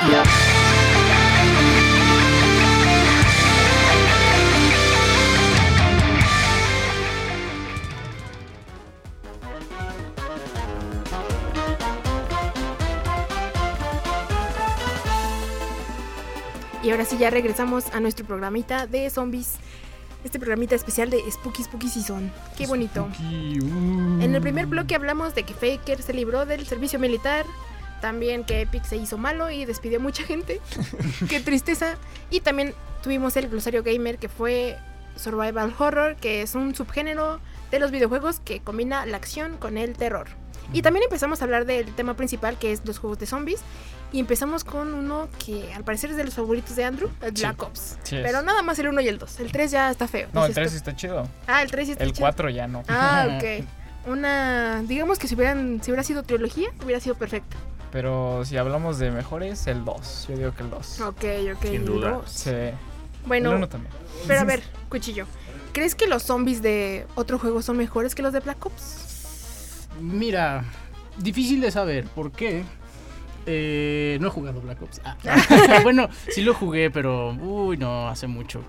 [16.82, 19.58] y Y ahora sí, ya regresamos a nuestro programita de zombies.
[20.26, 22.32] Este programita especial de Spooky Spooky Season.
[22.58, 23.08] Qué bonito.
[23.20, 27.46] En el primer bloque hablamos de que Faker se libró del servicio militar.
[28.00, 30.60] También que Epic se hizo malo y despidió a mucha gente.
[31.28, 31.96] Qué tristeza.
[32.28, 34.76] Y también tuvimos el glosario gamer que fue
[35.14, 37.38] Survival Horror, que es un subgénero
[37.70, 40.26] de los videojuegos que combina la acción con el terror.
[40.72, 43.60] Y también empezamos a hablar del tema principal que es los juegos de zombies.
[44.12, 47.42] Y empezamos con uno que al parecer es de los favoritos de Andrew, el Sí.
[47.42, 47.98] Black Ops.
[48.04, 48.18] Sí.
[48.22, 49.40] Pero nada más el 1 y el 2.
[49.40, 50.28] El 3 ya está feo.
[50.32, 50.76] No, el dices 3 tú.
[50.76, 51.28] está chido.
[51.46, 52.20] Ah, el 3 sí está El chido.
[52.22, 52.82] 4 ya no.
[52.88, 53.64] Ah, ok.
[54.06, 54.82] Una.
[54.86, 57.56] Digamos que si, hubieran, si hubiera sido trilogía, hubiera sido perfecto.
[57.90, 60.26] Pero si hablamos de mejores, el 2.
[60.30, 61.00] Yo digo que el 2.
[61.00, 61.24] Ok,
[61.54, 61.62] ok.
[61.62, 62.10] Sin el duda.
[62.12, 62.30] dos.
[62.30, 62.50] Sí.
[62.50, 62.74] El
[63.26, 63.92] Bueno, 1 también.
[64.28, 65.26] pero a ver, cuchillo.
[65.72, 69.05] ¿Crees que los zombies de otro juego son mejores que los de Black Ops?
[70.00, 70.64] Mira,
[71.18, 72.04] difícil de saber.
[72.06, 72.62] ¿Por qué?
[73.46, 75.00] Eh, no he jugado Black Ops.
[75.04, 75.16] Ah.
[75.82, 78.62] bueno, sí lo jugué, pero uy, no, hace mucho.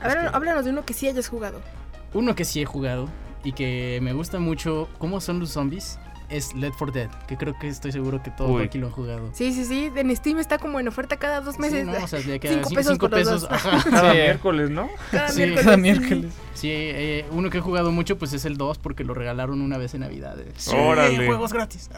[0.00, 1.60] A ver, Es que- háblanos de uno que sí hayas jugado.
[2.14, 3.08] Uno que sí he jugado
[3.44, 5.98] y que me gusta mucho cómo son los zombies
[6.28, 8.64] es Left 4 Dead, que creo que estoy seguro que todos Uy.
[8.64, 9.30] aquí lo han jugado.
[9.32, 9.90] Sí, sí, sí.
[9.94, 11.80] En Steam está como en oferta cada dos meses.
[11.80, 13.82] Sí, no, o sea, de que Cinco pesos cinco pesos, ajá.
[13.90, 14.18] Cada Sí.
[14.18, 14.88] miércoles, ¿no?
[15.10, 15.64] cada sí, miércoles.
[15.64, 15.82] Cada sí.
[15.82, 16.32] miércoles.
[16.54, 19.76] Sí, eh, uno que he jugado mucho pues es el 2 porque lo regalaron una
[19.76, 20.48] vez en Navidades.
[20.56, 21.26] Sí, Órale.
[21.26, 21.90] juegos gratis.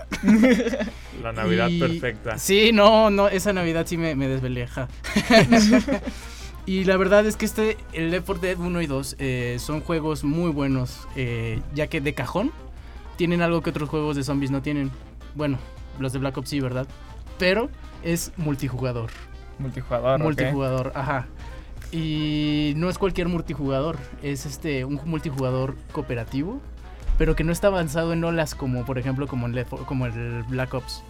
[1.22, 2.38] La Navidad Y- perfecta.
[2.38, 4.88] Sí, no, no, esa Navidad sí me, me desvelé, ajá.
[6.66, 9.80] y la verdad es que este, el Left 4 Dead 1 y 2 eh, son
[9.80, 12.52] juegos muy buenos, eh, ya que de cajón
[13.18, 14.92] tienen algo que otros juegos de zombies no tienen.
[15.34, 15.58] Bueno,
[15.98, 16.86] los de Black Ops sí, ¿verdad?
[17.36, 17.68] Pero
[18.04, 19.10] es multijugador.
[19.58, 20.20] Multijugador.
[20.20, 21.26] multijugador, ajá.
[21.90, 26.60] Y no es cualquier multijugador, es este un multijugador cooperativo,
[27.18, 30.74] pero que no está avanzado en olas como por ejemplo como 4 como el Black
[30.74, 31.02] Ops.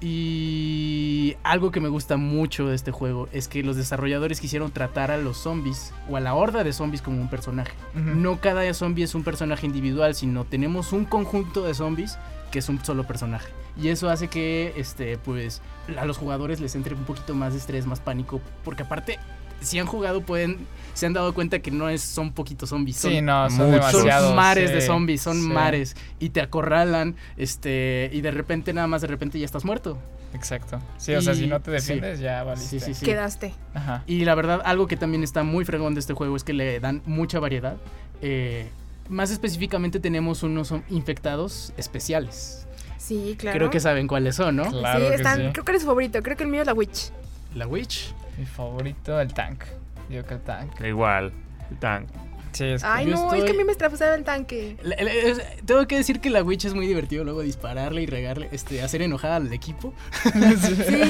[0.00, 5.10] Y algo que me gusta mucho de este juego es que los desarrolladores quisieron tratar
[5.10, 7.72] a los zombies o a la horda de zombies como un personaje.
[7.94, 12.18] No cada zombie es un personaje individual, sino tenemos un conjunto de zombies
[12.50, 13.48] que es un solo personaje.
[13.80, 15.62] Y eso hace que este pues
[15.98, 19.18] a los jugadores les entre un poquito más de estrés, más pánico, porque aparte
[19.60, 20.58] si han jugado pueden
[20.94, 23.92] se han dado cuenta que no es son poquitos zombies, son Sí, no, son muchos.
[23.92, 24.26] demasiados.
[24.28, 28.86] son mares de zombies, son sí, mares y te acorralan, este, y de repente nada
[28.86, 29.98] más de repente ya estás muerto.
[30.34, 30.80] Exacto.
[30.98, 31.92] Sí, o sea, si Y- no te sí.
[31.94, 32.80] defiendes, ya valiste.
[32.80, 33.04] Sí, sí, sí.
[33.04, 33.54] Quedaste.
[33.74, 34.02] Ajá.
[34.06, 36.80] Y la verdad, algo que también está muy fregón de este juego es que le
[36.80, 37.76] dan mucha variedad.
[38.22, 38.68] Eh,
[39.10, 42.66] más específicamente tenemos unos infectados especiales.
[42.98, 43.56] Sí, claro.
[43.58, 44.70] Creo que saben cuáles son, ¿no?
[44.70, 45.48] Claro sí, que están, sí.
[45.52, 46.22] creo que eres su favorito.
[46.22, 47.10] Creo que el mío es la Witch.
[47.54, 48.12] La Witch.
[48.38, 49.64] Mi favorito, el tank.
[50.08, 50.80] Digo que el tank.
[50.82, 51.32] Igual.
[51.80, 52.06] Tan.
[52.52, 54.78] Sí, es que- Ay, no, es que a mí me estrafusaba el tanque.
[54.82, 58.06] La- la- es- tengo que decir que la Witch es muy divertido luego dispararle y
[58.06, 59.92] regarle, este, hacer enojar al equipo.
[60.60, 61.02] Sí,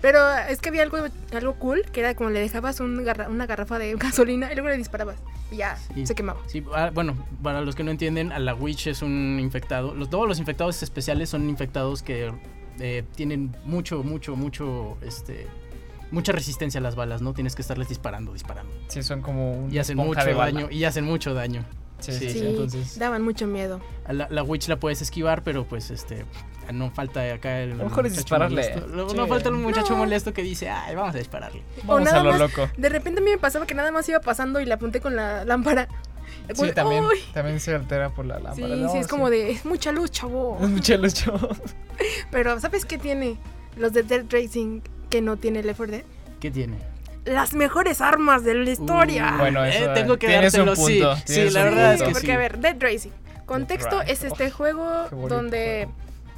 [0.00, 0.18] pero
[0.48, 0.96] es que había algo,
[1.34, 4.70] algo cool, que era como le dejabas un garra- una garrafa de gasolina y luego
[4.70, 5.16] le disparabas.
[5.50, 6.06] Y ya, Sí.
[6.06, 6.40] se quemaba.
[6.46, 9.94] Sí, ah, bueno, para los que no entienden, a la Witch es un infectado.
[9.94, 12.32] Los, todos los infectados especiales son infectados que
[12.80, 15.46] eh, tienen mucho, mucho, mucho, este,
[16.14, 17.34] mucha resistencia a las balas, ¿no?
[17.34, 18.72] Tienes que estarles disparando, disparando.
[18.88, 20.52] sí, son como un Y hacen mucho de bala.
[20.52, 21.64] daño, y hacen mucho daño.
[22.00, 23.80] Sí, Sí, sí, entonces- daban mucho miedo.
[24.04, 26.26] A la, la Witch la puedes esquivar, pero pues este
[26.72, 28.74] no falta acá el Lo mejor es dispararle.
[28.88, 29.16] No, Sí.
[29.16, 29.98] no falta el muchacho No.
[29.98, 31.62] molesto que dice, ay, vamos a dispararle.
[31.84, 32.68] Vamos nada a lo más- loco.
[32.76, 35.14] De repente a mí me pasaba que nada más iba pasando y le apunté con
[35.16, 35.88] la lámpara.
[36.54, 38.88] Sí, también, también se altera por la Sí, lámpara.
[38.90, 40.58] sí, es como de, es mucha luz, chavo.
[40.60, 41.32] Es mucha lucha.
[42.30, 43.38] Pero, ¿sabes qué tiene
[43.76, 44.80] los de Dead Racing
[45.14, 46.04] que no tiene Left 4 Dead?
[46.40, 46.76] ¿Qué tiene?
[47.24, 49.34] Las mejores armas de la historia.
[49.36, 50.82] Uh, Bueno, eh, eso, tengo que dártelo, sí.
[51.00, 52.32] punto, Sí, la verdad es que porque sí.
[52.32, 53.10] a ver, Dead Racing.
[53.46, 55.92] Contexto Dead es este juego donde juego.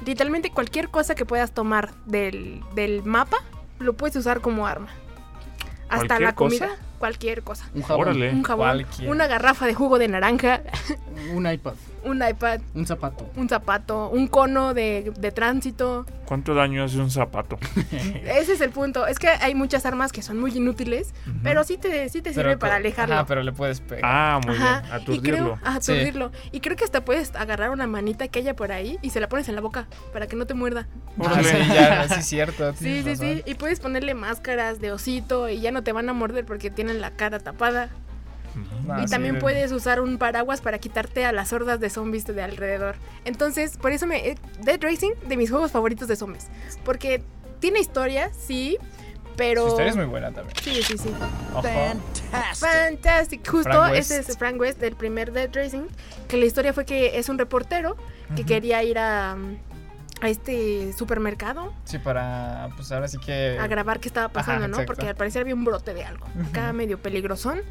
[0.05, 3.37] literalmente cualquier cosa que puedas tomar del, del mapa
[3.79, 4.89] lo puedes usar como arma.
[5.89, 6.81] Hasta ¿Cualquier la comida, cosa?
[6.97, 7.69] Cualquier cosa.
[7.73, 8.31] Un jabón, Órale.
[8.31, 9.09] Un jabón, Cualquier.
[9.09, 10.61] una garrafa de jugo de naranja,
[11.33, 13.29] un iPad, un iPad, un zapato.
[13.35, 16.05] un zapato, un cono de, de tránsito.
[16.25, 17.57] ¿Cuánto daño hace un zapato?
[18.25, 19.07] Ese es el punto.
[19.07, 22.43] Es que hay muchas armas que son muy inútiles, pero sí te, sí te sirve
[22.49, 23.15] Pero para co- alejarlo.
[23.15, 24.01] Ajá, pero le puedes pegar.
[24.03, 24.91] Ah, muy Ajá, bien.
[24.91, 25.21] y Aturdirlo.
[25.55, 25.91] creo, ajá, Sí.
[25.93, 26.31] aturdirlo.
[26.51, 29.29] Y creo que hasta puedes agarrar una manita que haya por ahí y se la
[29.29, 30.87] pones en la boca para que no te muerda.
[31.23, 32.73] Ah, sí, ya, sí, cierto.
[32.77, 33.33] Sí, sí, sí.
[33.35, 33.41] razón.
[33.45, 37.01] Y puedes ponerle máscaras de osito y ya no te van a morder porque tienen
[37.01, 37.89] la cara tapada.
[38.89, 41.89] Ah, y sí, también de- puedes usar un paraguas para quitarte a las hordas de
[41.89, 42.95] zombies de alrededor.
[43.25, 44.29] Entonces, por eso me.
[44.29, 46.47] eh, Dead Racing, de mis juegos favoritos de zombies.
[46.83, 47.21] Porque
[47.59, 48.77] tiene historia, sí,
[49.35, 49.63] pero.
[49.63, 50.55] Su historia es muy buena también.
[50.63, 51.09] Sí, sí, sí.
[51.53, 51.67] Ojo.
[52.55, 53.47] Fantastic.
[53.47, 55.87] Justo Frank ese es Frank West del primer Dead Racing.
[56.27, 57.95] Que la historia fue que es un reportero
[58.35, 59.37] que quería ir a,
[60.21, 63.57] a este supermercado Sí, para, pues ahora sí que...
[63.59, 64.85] a grabar qué estaba pasando, Ajá, ¿no?
[64.85, 66.25] Porque al parecer había un brote de algo.
[66.49, 67.61] Acá medio peligrosón.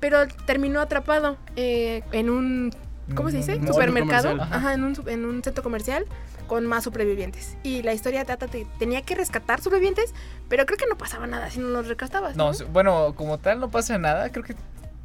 [0.00, 2.74] Pero terminó atrapado eh, en un.
[3.14, 3.56] ¿Cómo se dice?
[3.56, 4.36] Un- Supermercado.
[4.40, 6.04] Ajá, en un, en un centro comercial
[6.46, 7.56] con más supervivientes.
[7.62, 8.66] Y la historia trata de.
[8.78, 10.12] Tenía que rescatar supervivientes,
[10.48, 12.36] pero creo que no pasaba nada si no los rescatabas.
[12.36, 14.54] No, bueno, como tal no pasa nada, creo que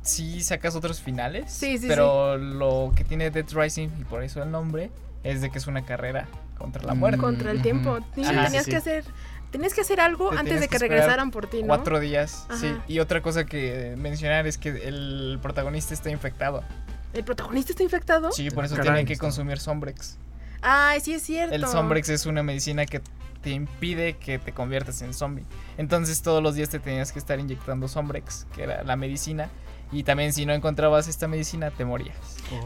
[0.01, 1.49] sí sacas otros finales.
[1.51, 4.91] Sí, sí, Pero lo que tiene Dead Rising, y por eso el nombre,
[5.23, 6.27] es de que es una carrera
[6.59, 7.19] contra la muerte.
[7.19, 7.97] Contra el tiempo.
[8.13, 8.89] Sí, Ajá, tenías sí, que sí.
[8.89, 9.05] hacer.
[9.49, 11.67] Tenías que hacer algo Te antes de que que regresaran por ti, ¿no?
[11.69, 12.67] Cuatro días, sí.
[12.67, 12.83] Ajá.
[12.87, 16.63] Y otra cosa que mencionar es que el protagonista está infectado.
[17.13, 18.31] ¿El protagonista está infectado?
[18.31, 18.93] Sí, por eso Caray.
[18.93, 20.19] tiene que consumir Sombrex.
[20.61, 21.55] Ay, sí es cierto.
[21.55, 23.01] El Sombrex es una medicina que
[23.41, 25.45] te impide que te conviertas en zombie.
[25.77, 29.49] Entonces todos los días te tenías que estar inyectando Sombrex, que era la medicina.
[29.91, 32.15] Y también si no encontrabas esta medicina, te morías.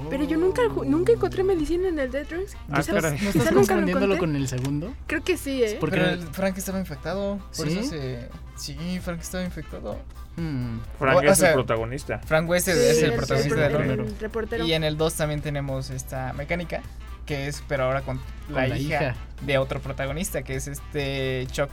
[0.09, 2.57] Pero yo nunca, nunca encontré medicina en el Dead Racing.
[2.69, 2.83] Ah.
[2.91, 4.93] ¿No estás confundiéndolo con el segundo?
[5.07, 5.77] Creo que sí, ¿eh?
[5.79, 7.39] Porque- Pero el Frank estaba infectado.
[7.55, 7.79] Por ¿Sí?
[7.79, 8.27] eso se.
[8.57, 9.97] Sí, Frank estaba infectado.
[10.35, 10.79] Hmm.
[10.99, 12.19] Frank O- o es sea, el protagonista.
[12.25, 14.05] Frank West es, Sí, es el el- protagonista el- uno.
[14.19, 14.65] reportero.
[14.65, 16.81] Y en el 2 también tenemos esta mecánica,
[17.25, 19.15] que es, pero ahora con, Con la, la hija, hija.
[19.45, 21.69] de otro protagonista, que es este Chuck.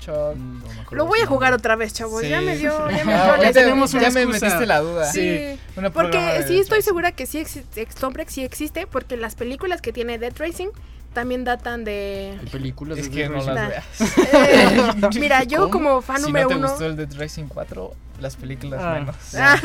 [0.00, 0.34] Chuck.
[0.36, 2.22] No me acuerdo Lo voy a jugar otra vez, chavos.
[2.22, 2.46] Ya Sí.
[2.46, 5.04] me dio, ya me Ah, tenemos ya me metiste la duda.
[5.12, 7.86] Sí, Una programa porque sí estoy segura que sí existe,
[8.28, 10.68] sí existe, porque las películas que tiene Dead Racing
[11.12, 12.38] también datan de...
[12.40, 13.54] Hay películas Es de que Dead no Racing.
[13.54, 15.16] las Eh, veas.
[15.16, 15.70] mira, yo ¿Cómo?
[15.70, 16.68] como fan si número no te uno...
[16.68, 18.94] gustó el Dead Racing 4, las películas Ah.
[18.94, 19.16] menos.
[19.36, 19.56] Ah,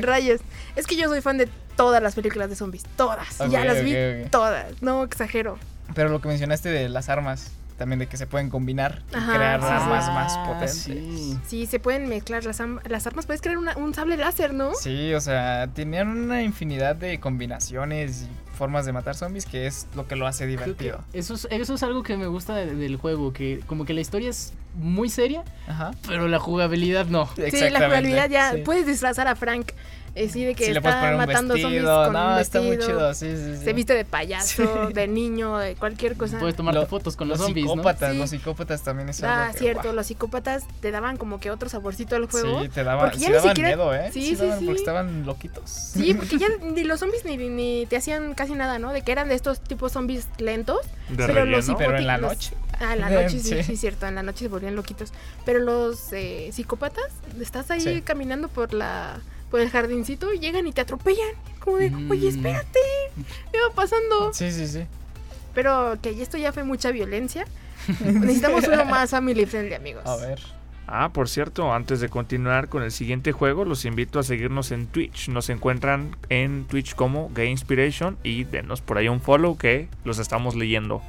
[0.00, 0.40] rayos.
[0.76, 2.84] Es que yo soy fan de todas las películas de zombies.
[2.96, 3.38] Todas.
[3.50, 3.94] Ya las vi
[4.30, 4.80] todas.
[4.82, 5.58] No exagero.
[5.94, 9.34] Pero lo que mencionaste de las armas, también de que se pueden combinar y Ajá,
[9.36, 9.72] crear sí, sí.
[9.72, 10.74] armas más Ah, potentes.
[10.78, 11.38] sí.
[11.46, 13.26] Sí, se pueden mezclar las, las armas.
[13.26, 14.74] Puedes crear una- un sable láser, ¿no?
[14.74, 19.86] Sí, o sea, tenían una infinidad de combinaciones y formas de matar zombies que es
[19.96, 21.02] lo que lo hace divertido.
[21.12, 24.00] eso, es, eso es algo que me gusta de- del juego, que como que la
[24.00, 25.90] historia es muy seria, Ajá.
[26.06, 27.28] pero la jugabilidad no.
[27.34, 28.52] Sí, la jugabilidad ya.
[28.52, 28.62] sí.
[28.64, 29.72] Puedes disfrazar a Frank
[30.14, 32.98] Eh, sí, de que puedes está matando zombies con No, un está muy vestido.
[32.98, 33.14] chido.
[33.14, 33.64] Sí, sí, sí.
[33.64, 36.38] Se viste de payaso, de niño, de cualquier cosa.
[36.38, 37.72] Puedes tomarte Lo- fotos con los, los zombies, ¿no?
[37.72, 38.18] psicópatas, Sí.
[38.18, 41.70] los psicópatas también es Ah, algo que, cierto, los psicópatas te daban como que otro
[41.70, 42.60] saborcito al juego.
[42.62, 44.10] Sí, te daban, porque ya sí ni daban siquiera- miedo, ¿eh?
[44.12, 44.64] Sí, sí, daban sí.
[44.66, 45.70] Porque estaban loquitos.
[45.70, 48.92] Sí, porque ya ni los zombies ni, ni te hacían casi nada, ¿no?
[48.92, 50.80] De que eran de estos tipos zombies lentos.
[51.08, 51.78] De pero los relleno.
[51.78, 52.54] Pero en la los- noche.
[52.80, 53.62] Ah, en la noche, sí, Sí.
[53.62, 54.06] sí, cierto.
[54.06, 55.10] En la noche se volvían loquitos.
[55.46, 57.04] Pero los eh, psicópatas,
[57.40, 58.02] estás ahí Sí.
[58.02, 59.20] caminando por la
[59.52, 61.28] por el jardincito y llegan y te atropellan.
[61.60, 62.10] Como de, Mm.
[62.10, 62.80] oye, espérate,
[63.52, 64.32] ¿qué va pasando?
[64.34, 64.80] Sí, sí, sí.
[65.54, 67.44] Pero que esto ya fue mucha violencia.
[68.00, 70.04] Necesitamos uno más family friendly, amigos.
[70.06, 70.40] A ver.
[70.86, 74.86] Ah, por cierto, antes de continuar con el siguiente juego, los invito a seguirnos en
[74.88, 75.28] Twitch.
[75.28, 80.18] Nos encuentran en Twitch como Game Inspiration y denos por ahí un follow que los
[80.18, 81.00] estamos leyendo.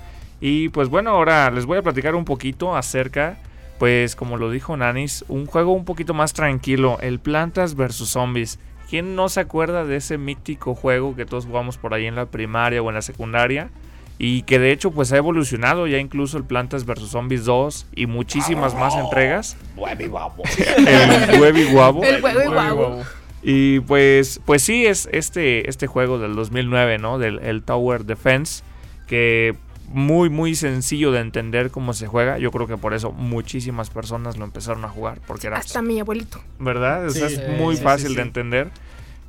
[0.41, 3.37] Y pues bueno, ahora les voy a platicar un poquito acerca,
[3.83, 8.57] pues como lo dijo Nanis, un juego un poquito más tranquilo, el Plantas vs Zombies.
[8.89, 12.27] ¿Quién no se acuerda de ese mítico juego que todos jugamos por ahí en la
[12.27, 13.71] primaria o en la secundaria?
[14.17, 18.05] Y que de hecho pues ha evolucionado ya incluso el Plantas vs Zombies 2 y
[18.05, 19.57] muchísimas más entregas.
[19.75, 20.43] el Huevi Guabo.
[20.45, 22.75] El huevo y Uy, guau.
[22.75, 23.03] guau.
[23.41, 27.19] Y pues, pues sí, es este, este juego del 2009, ¿no?
[27.19, 28.63] Del el Tower Defense,
[29.07, 29.57] que
[29.89, 32.37] muy, muy sencillo de entender cómo se juega.
[32.37, 35.99] Yo creo que por eso muchísimas personas lo empezaron a jugar, porque era, Hasta mi
[35.99, 36.41] abuelito.
[36.59, 37.05] ¿verdad?
[37.07, 38.71] O sea, Sí, es muy sí, fácil sí, de entender.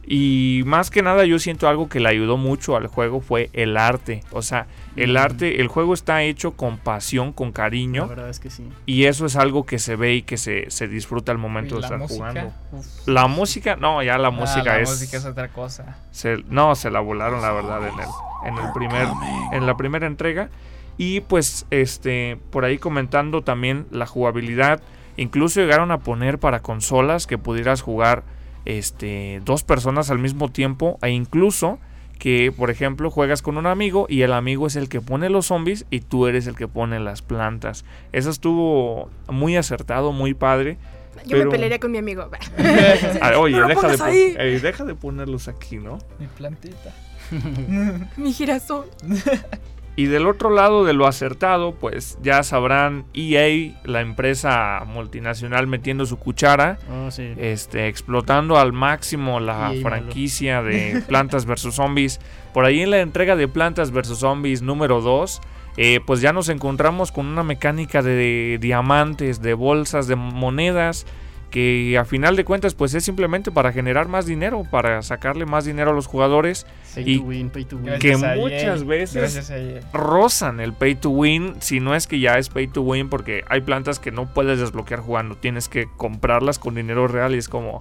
[0.06, 3.76] Y más que nada yo siento algo que le ayudó mucho al juego fue el
[3.76, 4.22] arte.
[4.32, 5.16] O sea, el Mm.
[5.16, 8.06] arte, el juego está hecho con pasión, con La cariño.
[8.08, 8.68] verdad es que sí.
[8.86, 11.80] Y eso es algo que se ve y que se, se disfruta al momento de
[11.82, 12.14] la estar música.
[12.30, 12.52] jugando.
[12.72, 12.86] uf.
[13.08, 14.90] La música, no, ya la Ah, música la es...
[14.90, 15.98] música es otra cosa.
[16.10, 19.08] se- no, se la volaron la verdad en el, en el primer,
[19.52, 20.48] en la primera entrega.
[20.96, 24.80] Y pues, este, por ahí comentando también la jugabilidad.
[25.16, 28.22] Incluso llegaron a poner para consolas que pudieras jugar
[28.64, 30.98] este, dos personas al mismo tiempo.
[31.02, 31.78] E incluso
[32.18, 35.46] que, por ejemplo, juegas con un amigo y el amigo es el que pone los
[35.46, 37.84] zombies y tú eres el que pone las plantas.
[38.12, 40.78] Eso estuvo muy acertado, muy padre.
[41.26, 42.28] Yo Pero- me pelearía con mi amigo.
[43.20, 45.98] Ah, oye, No deja, de pon- deja de ponerlos aquí, ¿no?
[46.18, 46.92] Mi plantita.
[48.16, 48.86] mi girasol.
[49.96, 56.04] Y del otro lado de lo acertado, pues ya sabrán EA, la empresa multinacional metiendo
[56.04, 57.32] su cuchara, Oh, sí.
[57.38, 59.82] este, explotando al máximo la EA malo.
[59.82, 62.18] franquicia de Plantas vs Zombies.
[62.52, 65.40] Por ahí en la entrega de Plantas vs Zombies número 2,
[65.76, 71.06] eh, pues ya nos encontramos con una mecánica de diamantes, de bolsas, de monedas,
[71.54, 75.64] que a final de cuentas pues es simplemente para generar más dinero, para sacarle más
[75.64, 76.66] dinero a los jugadores.
[76.96, 77.96] Pay y- to win, pay to win.
[78.00, 79.52] Que muchas veces-
[79.92, 83.44] rozan el pay to win, si no es que ya es pay to win, porque
[83.48, 87.48] hay plantas que no puedes desbloquear jugando, tienes que comprarlas con dinero real y es
[87.48, 87.78] como,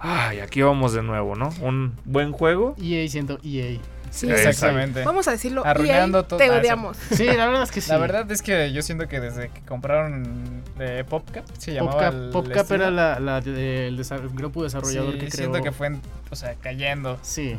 [0.00, 1.50] ay, aquí vamos de nuevo, ¿no?
[1.60, 2.74] Un buen juego.
[2.82, 3.78] EA siendo EA.
[4.14, 5.02] Sí, Exactamente.
[5.02, 5.66] Vamos a decirlo.
[5.66, 6.58] Arruinando todo- Te ah, sí.
[6.60, 6.96] odiamos.
[7.10, 7.90] Sí, la verdad es que sí.
[7.90, 12.14] La verdad es que yo siento que desde que compraron eh, PopCap, se llamaba PopCap,
[12.14, 15.50] el PopCap era la, el desa- grupo desarrollador sí, que creó.
[15.50, 15.96] siento que fue,
[16.30, 17.18] o sea, cayendo.
[17.22, 17.56] Sí.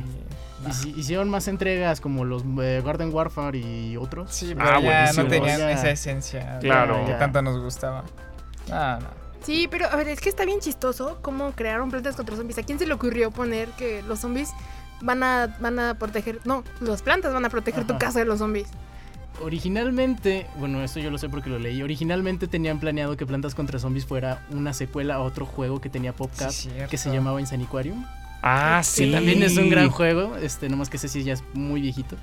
[0.95, 4.31] Hicieron más entregas como los eh, Garden Warfare y otros.
[4.33, 5.71] Sí, Ah, pero ya no tenían Ya.
[5.71, 7.05] esa esencia Claro.
[7.05, 8.03] que tanto nos gustaba.
[8.69, 9.07] No, no.
[9.43, 12.57] Sí, pero a ver, es que está bien chistoso cómo crearon plantas contra zombies.
[12.57, 14.49] ¿A quién se le ocurrió poner que los zombies
[15.01, 16.39] van a, van a proteger...
[16.45, 18.67] No, las plantas van a proteger tu casa de los zombies.
[19.41, 21.81] Originalmente, bueno, esto yo lo sé porque lo leí.
[21.83, 26.13] Originalmente tenían planeado que Plantas contra Zombies fuera una secuela a otro juego que tenía
[26.13, 28.05] PopCap Sí, que se llamaba Insaniquarium.
[28.41, 29.05] Ah, sí.
[29.05, 32.15] Que también es un gran juego, este, nomás que ese sí ya es muy viejito.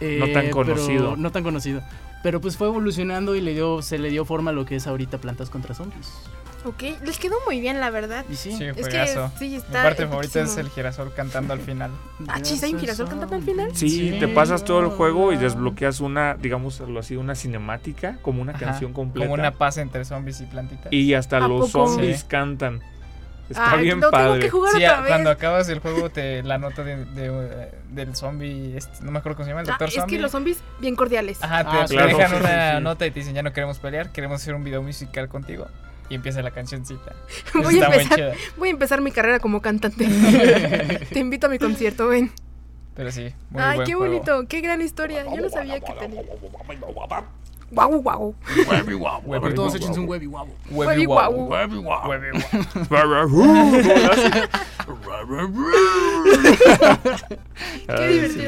[0.00, 1.04] No tan Eh, conocido.
[1.10, 1.82] pero- no tan conocido.
[2.22, 4.86] Pero pues fue evolucionando y le dio, se le dio forma a lo que es
[4.86, 6.10] ahorita Plantas contra Zombies.
[6.64, 8.24] Ok, les quedó muy bien, la verdad.
[8.30, 9.06] Y sí, Sí, Es que
[9.38, 9.82] sí, Mi está.
[9.82, 11.90] parte favorita es el girasol cantando al final.
[12.28, 13.74] Ah, chis, ¿hay un girasol cantando al final?
[13.74, 18.52] Sí, te pasas todo el juego y desbloqueas una, digamos así, una cinemática, como una
[18.52, 19.26] Ajá, canción completa.
[19.26, 20.92] Como una paz entre zombies y plantitas.
[20.92, 21.86] Y hasta ¿A los poco?
[21.88, 22.26] zombies Sí.
[22.28, 22.80] cantan.
[23.48, 24.38] Está Ay, bien tengo padre.
[24.42, 25.08] que jugar Sí, otra vez.
[25.08, 29.38] cuando acabas el juego, te, la nota de, de, del zombie, este, no me acuerdo
[29.38, 30.16] cómo se llama, el Ah, doctor es zombie.
[30.16, 31.42] que los zombies bien cordiales.
[31.42, 32.16] Ajá, te, Ah, te claro.
[32.16, 32.80] dejan Sí, una sí.
[32.84, 35.66] nota y te dicen, ya no queremos pelear, queremos hacer un video musical contigo.
[36.10, 37.14] Y empieza la cancioncita.
[37.54, 40.06] Voy a empezar, voy a empezar mi carrera como cantante.
[41.12, 42.30] Te invito a mi concierto, ven.
[42.94, 44.12] Pero sí, muy Ay, buen qué juego.
[44.12, 45.24] bonito, qué gran historia.
[45.24, 46.22] Yo no sabía que tenía.
[47.70, 48.34] Guau, guau.
[48.66, 48.98] Huevi,
[49.54, 50.18] todos guau, échense un guau.
[50.18, 50.46] huevi guau.
[50.70, 51.32] Huevi, Huevi, guau.
[51.32, 51.48] guau.
[51.48, 52.10] Huevi, guau.
[57.86, 58.40] Qué Ay, sí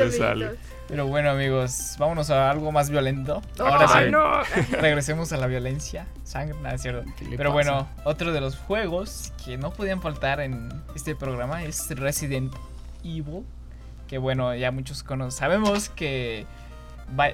[0.93, 3.41] Pero bueno, amigos, vámonos a algo más violento.
[3.59, 4.43] Oh, Ahora sí, no.
[4.79, 6.07] regresemos a la violencia.
[6.23, 7.11] Sangre, nada, es cierto.
[7.17, 7.71] ¿Qué le Pero pasa?
[7.73, 12.55] bueno, otro de los juegos que no podían faltar en este programa es Resident
[13.03, 13.47] Evil.
[14.07, 16.45] Que bueno, ya muchos cono- sabemos que.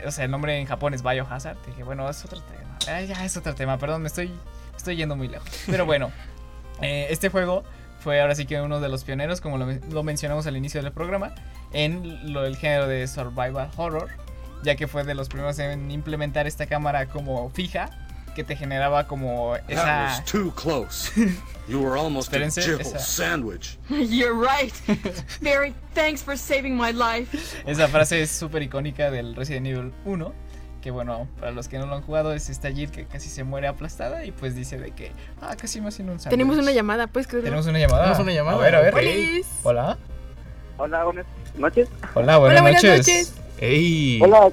[0.06, 1.56] O sea, el nombre en Japón es Biohazard.
[1.76, 2.78] Que bueno, es otro tema.
[2.88, 4.32] Ah, ya es otro tema, perdón, me estoy,
[4.76, 5.48] estoy yendo muy lejos.
[5.66, 6.12] Pero bueno,
[6.80, 7.64] eh, este juego
[8.00, 10.82] fue ahora sí que uno de los pioneros, como lo, men- lo mencionamos al inicio
[10.82, 11.34] del programa,
[11.72, 14.08] en lo, el género de survival horror,
[14.62, 17.90] ya que fue de los primeros en implementar esta cámara como fija,
[18.34, 20.04] que te generaba como That esa...
[20.04, 21.10] was too close.
[21.68, 23.78] You were almost a esa- sandwich.
[23.90, 24.72] You're right.
[25.42, 27.36] Barry, thanks for saving my life.
[27.66, 30.32] Esa frase es súper icónica del Resident Evil 1.
[30.82, 33.42] Que bueno, para los que no lo han jugado, es esta Jill que casi se
[33.42, 35.10] muere aplastada y pues dice de que,
[35.42, 36.30] ah, casi me hacen un sándwich.
[36.30, 37.46] Tenemos una llamada, ¿puedes creerlo?
[37.46, 38.04] Tenemos una llamada.
[38.04, 38.58] Tenemos una llamada.
[38.58, 38.92] A ver, a ver.
[38.92, 39.46] Polis.
[39.64, 39.98] Hola.
[40.76, 41.26] Hola, buenas
[41.56, 41.88] noches.
[42.14, 42.98] Hola, buenas, buenas noches.
[43.08, 43.34] noches.
[43.60, 44.20] ¡Ey!
[44.22, 44.50] Hola,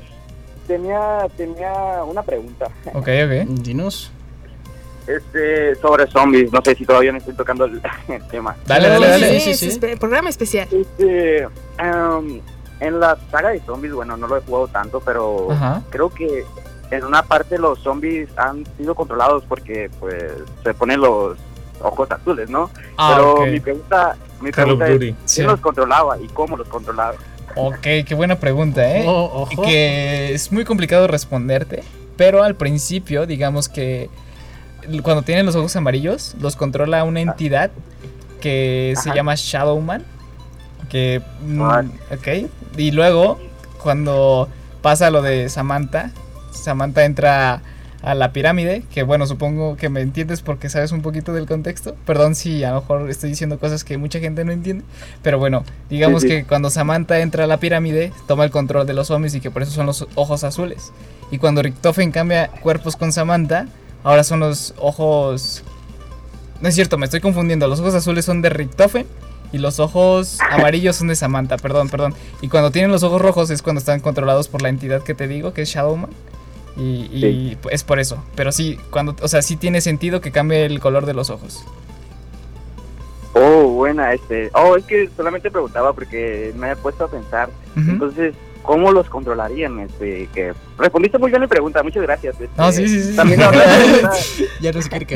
[0.65, 1.71] tenía, tenía
[2.03, 2.65] una pregunta.
[2.95, 3.47] Ok, ok.
[3.61, 4.11] Dinos.
[5.05, 6.51] Este, sobre zombies.
[6.51, 8.55] No sé si todavía no estoy tocando el, el tema.
[8.65, 9.39] Dale, dale, Sí, dale.
[9.41, 9.67] sí, sí.
[9.79, 10.67] espe- programa especial.
[10.71, 11.43] Este,
[11.77, 12.41] em,
[12.79, 15.81] en la saga de zombies, bueno, no lo he jugado tanto, pero Ajá.
[15.89, 16.43] creo que
[16.91, 20.23] en una parte los zombies han sido controlados porque, pues,
[20.63, 21.37] se ponen los
[21.81, 22.69] ojos azules, ¿no?
[22.97, 24.99] Ah, pero mi pregunta, mi pregunta es.
[25.25, 25.35] Sí.
[25.41, 27.15] ¿quién los controlaba y cómo los controlaba?
[27.55, 29.05] Ok, qué buena pregunta, ¿eh?
[29.07, 29.63] Oh, Y ojo.
[29.63, 31.83] que es muy complicado responderte,
[32.17, 34.09] pero al principio, digamos que
[35.01, 37.71] cuando tienen los ojos amarillos, los controla una entidad
[38.41, 40.03] que se llama Shadowman.
[40.89, 41.21] Que.
[41.45, 41.83] mm, Ah.
[42.11, 42.49] ok.
[42.77, 43.39] Y luego,
[43.81, 44.49] cuando
[44.81, 46.11] pasa lo de Samantha,
[46.51, 47.61] Samantha entra
[48.01, 51.95] a la pirámide, que bueno, supongo que me entiendes porque sabes un poquito del contexto.
[52.05, 54.83] Perdón si a lo mejor estoy diciendo cosas que mucha gente no entiende.
[55.23, 56.33] Pero bueno, digamos Sí, sí.
[56.35, 59.49] que cuando Samantha entra a la pirámide, toma el control de los zombies y que
[59.49, 60.91] por eso son los ojos azules.
[61.31, 63.67] Y cuando Richtofen cambia cuerpos con Samantha,
[64.03, 65.63] ahora son los ojos...
[66.61, 67.67] No es cierto, me estoy confundiendo.
[67.67, 69.07] Los ojos azules son de Richtofen
[69.55, 72.13] y los ojos amarillos son de Samantha, perdón, perdón.
[72.41, 75.29] Y cuando tienen los ojos rojos es cuando están controlados por la entidad que te
[75.29, 76.09] digo, que es Shadowman.
[76.75, 78.21] Y, y es por eso.
[78.35, 81.63] Pero sí, cuando, o sea, sí tiene sentido que cambie el color de los ojos.
[83.31, 84.49] Oh, buena, este.
[84.53, 87.49] Oh, es que solamente preguntaba porque me he puesto a pensar.
[87.77, 89.79] Entonces, ¿cómo los controlarían?
[89.79, 92.35] Este, que respondiste muy bien mi pregunta, muchas gracias.
[92.41, 93.15] Este, No, sí, sí, sí.
[93.15, 93.51] También la
[94.61, 95.15] Ya no se quiere que.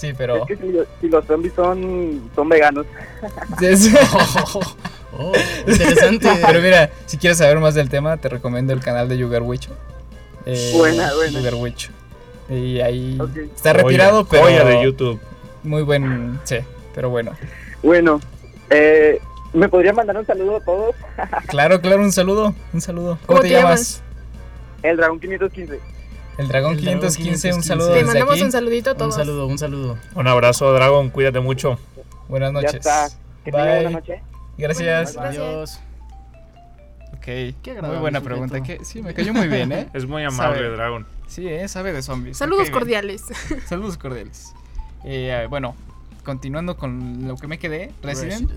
[0.00, 0.36] Sí, pero...
[0.36, 2.86] es que si, lo- si los zombies son, son veganos,
[5.12, 5.32] Oh,
[5.66, 6.28] interesante.
[6.46, 9.70] Pero mira, si quieres saber más del tema, te recomiendo el canal de Yugar Wicho.
[10.46, 11.38] Eh, Buena, buena.
[11.38, 11.90] Yugar Wicho.
[12.48, 13.18] Y ahí
[13.54, 15.20] está retirado, pero joya de YouTube.
[15.62, 16.56] muy buen, sí,
[16.94, 17.32] pero bueno.
[17.82, 18.20] bueno,
[18.70, 19.20] eh,
[19.52, 20.94] ¿me podría mandar un saludo a todos?
[21.48, 23.18] Claro, claro, un saludo, un saludo.
[23.26, 24.02] ¿Cómo, ¿Cómo te, te llamas?
[24.82, 25.78] El Dragón 515.
[26.40, 27.68] El Dragón El Dragón 515, un 515.
[27.68, 28.42] saludo Te desde mandamos aquí.
[28.42, 29.14] un saludito a Un todos.
[29.14, 29.98] saludo, un saludo.
[30.14, 31.10] Un abrazo, Dragon.
[31.10, 31.78] Cuídate mucho.
[32.28, 32.72] Buenas noches.
[32.72, 33.08] Ya está.
[33.44, 33.62] Que Bye.
[33.62, 34.22] buena noche.
[34.58, 35.16] Gracias.
[35.16, 35.80] Adiós.
[37.14, 38.24] Ok, Qué muy buena sujeto.
[38.24, 38.62] pregunta.
[38.62, 39.88] que- sí, me cayó muy bien, ¿eh?
[39.94, 40.70] Es muy amable, Sabe.
[40.70, 41.06] Dragon.
[41.26, 41.68] Sí, ¿eh?
[41.68, 42.38] sabe de zombies.
[42.38, 42.72] Saludos bien.
[42.72, 43.22] cordiales.
[43.66, 44.52] Saludos cordiales.
[45.04, 45.74] Eh, bueno,
[46.24, 48.50] continuando con lo que me quedé, Resident,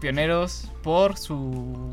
[0.00, 1.34] pioneros por su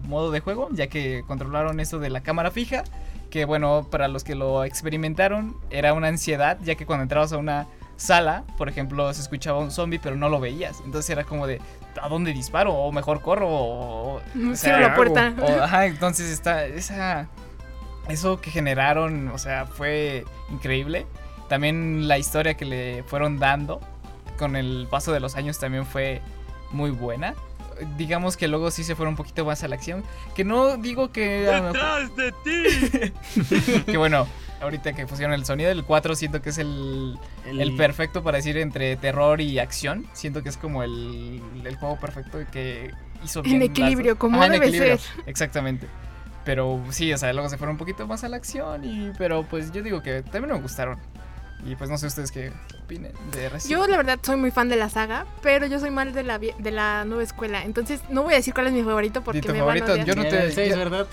[0.08, 2.84] modo de juego, ya que controlaron eso de la cámara fija,
[3.30, 7.38] que bueno, para los que lo experimentaron era una ansiedad, ya que cuando entrabas a
[7.38, 7.68] una
[7.98, 10.82] sala, por ejemplo, se escuchaba un zombie, pero no lo veías.
[10.86, 11.62] Entonces era como de,
[12.02, 12.74] ¿a dónde disparo?
[12.74, 14.16] O mejor corro, o...
[14.18, 15.34] o sea, la puerta.
[15.42, 17.28] o- ajá, entonces está esa
[18.08, 21.06] eso que generaron, o sea, fue increíble.
[21.48, 23.80] También la historia que le fueron dando
[24.38, 26.22] con el paso de los años también fue
[26.72, 27.36] muy buena.
[27.98, 30.04] Digamos que luego sí se fueron un poquito más a la acción.
[30.36, 31.48] Que no digo que.
[31.74, 33.84] mejor- de ti!
[33.86, 34.28] que bueno,
[34.62, 38.58] ahorita que pusieron el sonido del 4, siento que es el, el perfecto para decir
[38.58, 40.06] entre terror y acción.
[40.14, 42.92] Siento que es como el, el juego perfecto que
[43.24, 43.58] hizo bien.
[43.58, 45.24] En equilibrio, como Ajá, en debe equilibrio, ser.
[45.26, 45.88] Exactamente.
[46.46, 48.84] Pero sí, o sea, luego se fueron un poquito más a la acción.
[48.84, 50.98] y Pero pues yo digo que también me gustaron.
[51.66, 52.53] Y pues no sé ustedes qué
[52.84, 55.91] opinen de Resident Yo la verdad soy muy fan de la saga, pero yo soy
[55.91, 57.64] mal de la, vie- de la nueva escuela.
[57.66, 60.07] Entonces no voy a decir cuál es mi favorito porque me favorito, van a odiar.
[60.07, 61.07] yo no te- El ¿verdad?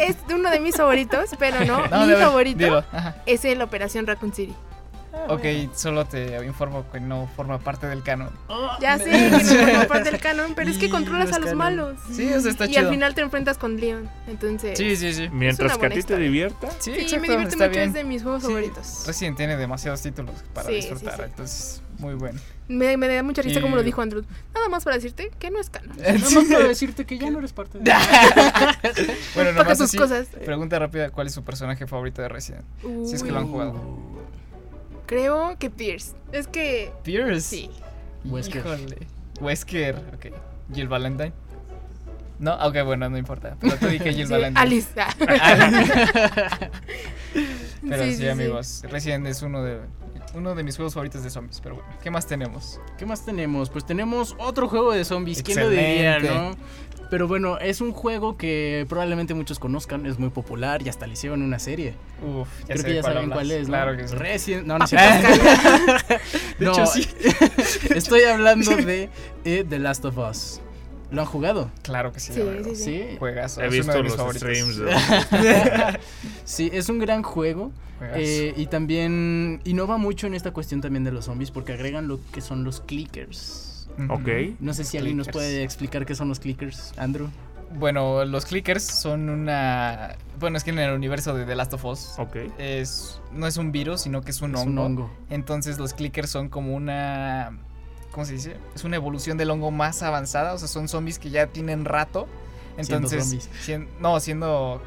[0.00, 1.86] Es uno de mis favoritos, pero no.
[1.90, 2.84] No, mi favorito dilo,
[3.26, 4.54] es el Operación Raccoon City.
[5.28, 5.42] Ok,
[5.74, 8.30] solo te informo que no forma parte del canon.
[8.80, 11.38] Ya sé que no forma parte del canon, pero es que Y controlas no a
[11.38, 11.58] los canon.
[11.58, 11.98] malos.
[12.12, 12.80] Sí, o sea, está y chido.
[12.80, 14.08] al final te enfrentas con Leon.
[14.26, 15.28] Entonces, Sí, sí, sí.
[15.30, 16.70] Mientras que a ti te divierta.
[16.78, 17.88] Sí, sí, exacto, me divierte está mucho, bien.
[17.88, 19.04] es de mis juegos Sí, favoritos.
[19.06, 21.28] Resident tiene demasiados títulos para Sí, disfrutar, sí, sí.
[21.30, 22.40] entonces Muy bueno.
[22.68, 24.24] Me, me da mucha risa como Y- lo dijo Andrew.
[24.54, 25.96] Nada más para decirte que no es canon.
[25.98, 27.92] Nada más para decirte que ya no eres parte de
[29.34, 30.26] Bueno, nomás tus así, cosas.
[30.28, 32.64] Pregunta rápida, ¿cuál es su personaje favorito de Resident?
[33.04, 33.74] Si es que lo han Uy, jugado.
[35.06, 36.14] Creo que Pierce.
[36.32, 36.92] Es que.
[37.02, 37.40] Pierce.
[37.42, 37.70] Sí.
[38.24, 38.60] Wesker.
[38.64, 38.98] Híjole.
[39.40, 40.26] Wesker, ok.
[40.72, 41.32] Jill Valentine.
[42.38, 43.56] No, ok, bueno, no importa.
[43.60, 44.60] Pero te dije Jill sí, Valentine.
[44.60, 44.88] Alice.
[47.88, 48.82] Pero sí, Sí, sí, amigos.
[48.90, 49.78] Resident es uno de
[50.34, 51.60] uno de mis juegos favoritos de zombies.
[51.60, 52.80] Pero bueno, ¿qué más tenemos?
[52.98, 53.68] ¿Qué más tenemos?
[53.70, 55.42] Pues tenemos otro juego de zombies.
[55.42, 56.38] ¿Quién lo diría, Excelente.
[56.38, 56.56] no?
[57.10, 61.12] Pero bueno, es un juego que probablemente muchos conozcan, es muy popular y hasta le
[61.12, 61.92] hicieron una serie.
[62.22, 63.36] Uf, ya Creo sé que ya cuál saben hablas.
[63.36, 63.72] cuál es, ¿no?
[63.74, 64.14] Claro que sí.
[64.16, 65.28] Resident, no, no es cierto.
[66.58, 67.06] De No, hecho, sí.
[67.94, 69.10] Estoy hablando de
[69.44, 70.62] eh, The Last of Us.
[71.12, 71.70] ¿Lo han jugado?
[71.82, 72.32] Claro que sí.
[72.32, 72.84] Sí, sí, sí.
[72.84, 73.16] Sí.
[73.18, 73.60] Juegazo.
[73.60, 74.48] He es uno visto de mis los favoritos.
[74.48, 74.76] streams.
[74.78, 75.98] de-
[76.44, 77.70] Sí, es un gran juego.
[78.14, 82.18] Eh, y también innova mucho en esta cuestión también de los zombies porque agregan lo
[82.32, 83.88] que son los clickers.
[84.08, 84.28] Ok.
[84.58, 87.28] No sé si alguien nos puede explicar qué son los clickers, Andrew.
[87.78, 90.16] Bueno, los clickers son una.
[90.40, 92.36] Bueno, es que en el universo de The Last of Us Ok.
[92.58, 94.70] es no es un virus, sino que es un Es hongo.
[94.70, 95.10] un hongo.
[95.30, 97.56] Entonces los clickers son como una.
[98.12, 98.56] ¿Cómo se dice?
[98.74, 100.52] Es una evolución del hongo más avanzada.
[100.54, 102.28] O sea, son zombies que ya tienen rato.
[102.76, 103.22] Siendo Entonces.
[103.24, 103.50] zombies.
[103.64, 104.82] sien- no, siendo.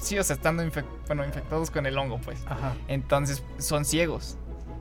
[0.00, 2.38] Sí, o sea, estando infec- bueno, infectados con el hongo, pues.
[2.46, 2.74] Ajá.
[2.88, 4.36] Entonces son ciegos.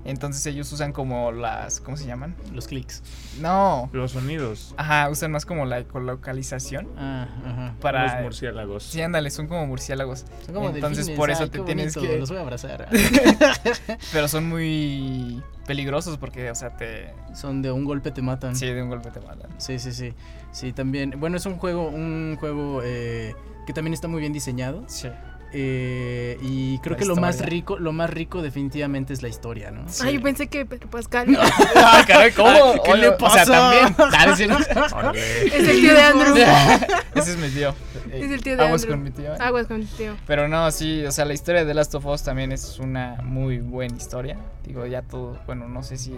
[0.05, 1.79] Entonces ellos usan como las.
[1.81, 2.35] ¿Cómo se llaman?
[2.53, 3.01] Los clics.
[3.41, 3.89] No.
[3.93, 4.73] Los sonidos.
[4.77, 6.87] Ajá, usan más como la ecolocalización.
[6.97, 7.75] Ah, ajá.
[7.81, 8.13] Para.
[8.15, 8.83] Los murciélagos.
[8.83, 10.25] Sí, ándale, son como murciélagos.
[10.45, 12.19] Son como Entonces delfines, por eso ay, te qué tienes bonito, que.
[12.19, 12.87] Los voy a abrazar.
[14.13, 17.13] Pero son muy peligrosos porque, o sea, te.
[17.35, 18.55] Son de un golpe te matan.
[18.55, 19.51] Sí, de un golpe te matan.
[19.57, 20.13] Sí, sí, sí.
[20.51, 21.13] Sí, también.
[21.19, 23.35] Bueno, es un juego, un juego eh,
[23.67, 24.83] que también está muy bien diseñado.
[24.87, 25.09] Sí.
[25.53, 27.49] eh, y creo La que lo más historia.
[27.51, 29.85] rico, lo más rico definitivamente es la historia, ¿no?
[30.03, 31.37] Ay, yo pensé que Pedro Pascal
[31.75, 32.73] Ah, caray, ¿cómo?
[32.83, 33.45] ¿Qué Oye, le O sea, pasa?
[33.45, 33.95] también.
[34.11, 34.57] Dale, sí, ¿no?
[34.57, 36.35] Es el tío de Andrew.
[37.15, 37.73] Ese es mi tío.
[38.11, 38.97] Es el tío de Aguas Andrew.
[38.97, 39.33] con mi tío.
[39.33, 39.37] ¿eh?
[39.39, 40.15] Aguas con tu tío.
[40.27, 43.17] Pero no, sí, o sea, la historia de The Last of Us también es una
[43.23, 44.37] muy buena historia.
[44.65, 46.13] Digo, ya todo, bueno, no sé si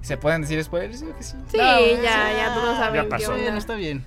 [0.00, 1.36] se pueden decir spoilers, digo que sí.
[1.50, 3.34] Sí, No, ya, ya todos saben qué pasó.
[3.34, 3.56] Onda.
[3.56, 4.04] está bien.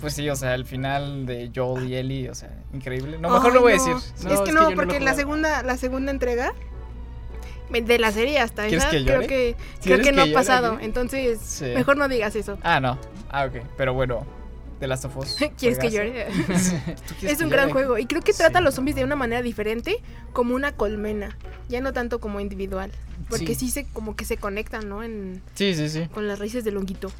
[0.00, 3.18] Pues sí, o sea, el final de Joel y Ellie, o sea, increíble.
[3.18, 3.82] No, mejor lo voy a no.
[3.96, 4.12] decir.
[4.24, 5.16] No, es es que que no, yo no lo he porque la jugado.
[5.16, 6.52] segunda, la segunda entrega
[7.70, 10.34] de la serie hasta ¿Quieres esa, que creo que, creo ¿Quieres que no que ha
[10.34, 10.74] pasado.
[10.74, 10.84] aquí?
[10.84, 11.64] Entonces, Sí.
[11.74, 12.58] mejor no digas eso.
[12.62, 12.98] Ah, no.
[13.30, 13.62] Ah, ok.
[13.76, 14.24] Pero bueno,
[14.80, 15.36] The Last of Us.
[15.58, 16.26] ¿Quieres que llore?
[17.08, 19.16] ¿Tú quieres Es un gran juego y creo que trata a los zombies de una
[19.16, 19.98] manera diferente,
[20.32, 21.36] como una colmena,
[21.68, 22.90] ya no tanto como individual,
[23.28, 23.70] porque sí, Sí.
[23.70, 25.02] se como que se conectan, ¿no?
[25.02, 26.06] En, Sí, sí, sí.
[26.12, 27.10] con las raíces del honguito.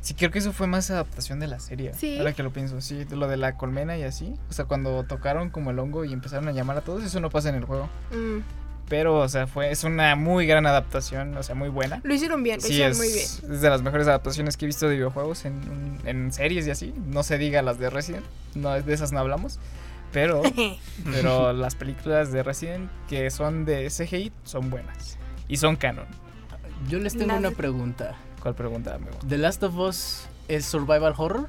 [0.00, 1.92] Sí, creo que eso fue más adaptación de la serie.
[1.94, 2.16] Sí.
[2.18, 4.34] Ahora que lo pienso, sí, lo de la colmena y así.
[4.48, 7.28] O sea, cuando tocaron como el hongo y empezaron a llamar a todos, eso no
[7.28, 7.88] pasa en el juego.
[8.12, 8.38] Mm,
[8.88, 12.00] Pero, o sea, fue, es una muy gran adaptación, o sea, muy buena.
[12.04, 13.54] Lo hicieron bien, lo Sí, hicieron es, muy bien.
[13.54, 16.94] es de las mejores adaptaciones que he visto de videojuegos en, en series y así.
[17.06, 18.24] No se diga las de Resident,
[18.54, 19.58] no, de esas no hablamos.
[20.12, 20.42] Pero,
[21.04, 25.18] pero las películas de Resident que son de CGI son buenas.
[25.48, 26.06] Y son canon.
[26.88, 28.14] Yo les tengo una pregunta.
[28.40, 29.18] ¿Cuál pregunta, amigo?
[29.26, 31.48] ¿The Last of Us es survival horror?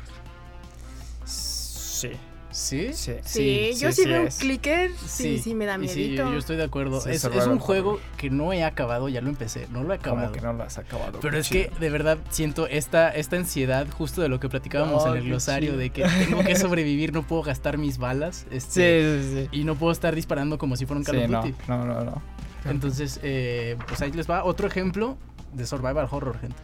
[1.26, 2.12] Sí.
[2.58, 2.90] ¿Sí?
[2.94, 6.32] Sí, Sí, yo sí, veo un clicker, sí, sí, me da y sí, miedito.
[6.32, 7.00] yo estoy de acuerdo.
[7.02, 7.60] Sí, es, es un horror.
[7.60, 10.30] juego que no he acabado, ya lo empecé, no lo he acabado.
[10.32, 11.20] Como que no lo has acabado.
[11.22, 11.80] Pero es que chido.
[11.80, 15.70] de verdad siento esta, esta ansiedad justo de lo que platicábamos Oh, en el glosario
[15.70, 15.80] chido.
[15.80, 18.48] de que tengo que sobrevivir, no puedo gastar mis balas.
[18.50, 19.60] Sí, Este, sí, sí.
[19.60, 21.56] Y no puedo estar disparando como si fuera un Call Sí, of no, Duty.
[21.68, 22.22] no, no, no.
[22.66, 25.16] Entonces, eh, pues ahí les va otro ejemplo
[25.54, 26.56] de survival horror, gente.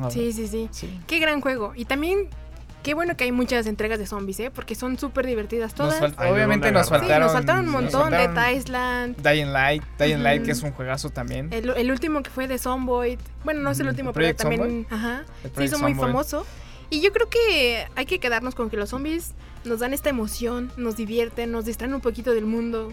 [0.00, 0.68] No, Sí, sí, sí.
[0.72, 1.00] sí.
[1.06, 1.74] Qué gran juego.
[1.76, 2.28] Y también,
[2.88, 4.50] qué bueno que hay muchas entregas de zombies, ¿eh?
[4.50, 6.00] Porque son súper divertidas todas.
[6.00, 7.20] fal- Ay, ¿de obviamente nos Sí, faltaron.
[7.26, 9.16] nos faltaron un montón faltaron de Island.
[9.22, 11.48] Dying Light, Dying Light, que es un juegazo también.
[11.52, 13.18] El, el último que fue de Zomboid.
[13.44, 14.86] Bueno, no es el último, pero Project también.
[14.88, 15.24] Ajá.
[15.54, 16.46] Se hizo muy famoso.
[16.88, 19.34] Y yo creo que hay que quedarnos con que los zombies
[19.66, 22.90] nos dan esta emoción, nos divierten, nos distraen un poquito del mundo.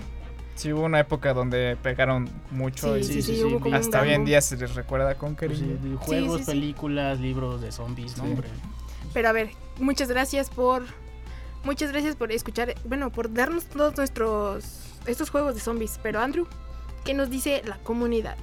[0.55, 3.71] Sí, hubo una época donde pegaron mucho Sí, y sí, sí, sí, sí, sí.
[3.73, 5.77] hasta hoy en día se les recuerda con cariño.
[5.99, 6.51] juegos, sí, sí.
[6.51, 8.29] películas, libros de zombies, no, Sí.
[8.31, 8.47] hombre.
[9.15, 10.83] Pero a ver, muchas gracias por.
[11.63, 12.75] Muchas gracias por escuchar.
[12.83, 14.65] Bueno, por darnos todos nuestros.
[15.07, 15.97] Estos juegos de zombies.
[16.03, 16.45] Pero Andrew,
[17.05, 18.35] ¿qué nos dice la comunidad?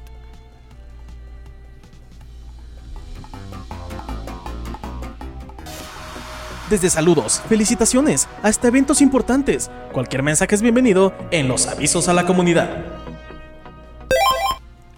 [6.70, 9.70] Desde saludos, felicitaciones, hasta eventos importantes.
[9.92, 12.91] Cualquier mensaje es bienvenido en los avisos a la comunidad.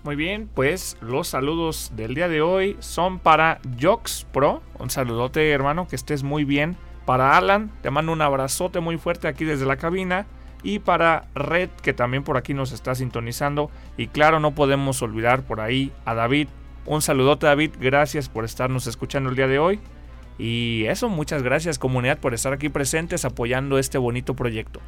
[0.04, 4.62] Muy bien, pues los saludos del día de hoy son para Jox Pro.
[4.78, 6.76] Un saludote, hermano, que estés muy bien.
[7.06, 10.26] Para Alan, te mando un abrazote muy fuerte aquí desde la cabina.
[10.62, 13.70] Y para Red, que también por aquí nos está sintonizando.
[13.96, 16.48] Y claro, no podemos olvidar por ahí a David,
[16.84, 19.80] Un saludote David, gracias por estarnos escuchando el día de hoy.
[20.36, 24.80] Y eso, muchas gracias comunidad por estar aquí presentes apoyando este bonito proyecto.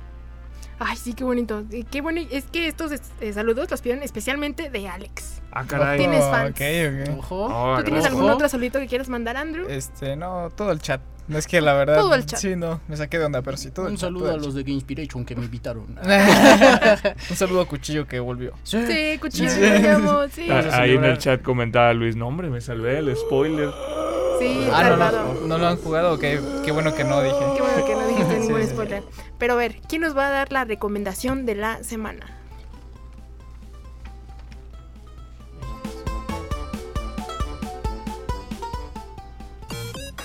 [0.79, 1.65] Ay, sí, qué bonito.
[1.91, 2.21] Qué bueno.
[2.31, 5.41] Es que estos eh, saludos los piden especialmente de Alex.
[5.53, 5.99] Ah, caray.
[5.99, 6.61] Tienes Oh, fans.
[7.19, 7.45] Ojo.
[7.51, 9.67] Oh, ¿Tú tienes algún otro saludito que quieras mandar, Andrew?
[9.69, 11.01] Este, no, todo el chat.
[11.29, 11.97] No es que la verdad.
[11.99, 12.39] Todo el chat.
[12.39, 14.37] Sí, no, me saqué de onda, pero sí, todo el Un chat, saludo todo a
[14.37, 15.87] el los de Gamespiration que me invitaron.
[15.97, 17.17] chat.
[17.31, 18.53] Un saludo a Cuchillo que volvió.
[18.63, 19.61] Sí, cuchillo, Sí.
[19.61, 20.47] me llamo, sí.
[20.51, 23.71] Ah, Ahí en el chat comentaba Luis, no hombre, me salvé del spoiler.
[24.39, 25.35] Sí, Ah, no, salvado.
[25.41, 27.37] no, no lo han jugado, qué, qué bueno que no dije.
[27.57, 28.69] Qué bueno que no dijiste Sí, ningún sí.
[28.69, 29.03] spoiler.
[29.39, 32.27] Pero a ver, ¿quién nos va a dar la recomendación de la semana?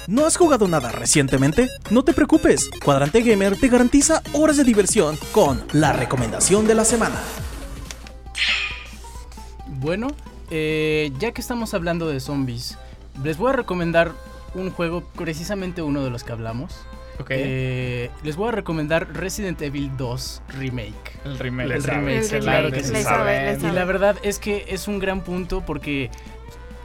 [0.08, 1.70] ¿No has jugado nada recientemente?
[1.90, 6.84] No te preocupes, Cuadrante Gamer te garantiza horas de diversión con la recomendación de la
[6.86, 7.16] semana.
[9.68, 10.08] Bueno,
[10.50, 12.78] eh, ya que estamos hablando de zombies,
[13.24, 14.12] les voy a recomendar
[14.54, 16.76] un juego, precisamente uno de los que hablamos.
[17.20, 17.28] Ok.
[17.32, 20.94] Eh, les voy a recomendar Resident Evil 2 Remake.
[21.26, 21.68] el remake.
[21.70, 23.04] le el sabe, remake, El claro remake, que sí.
[23.04, 26.10] sabe, Y la verdad es que es un gran punto porque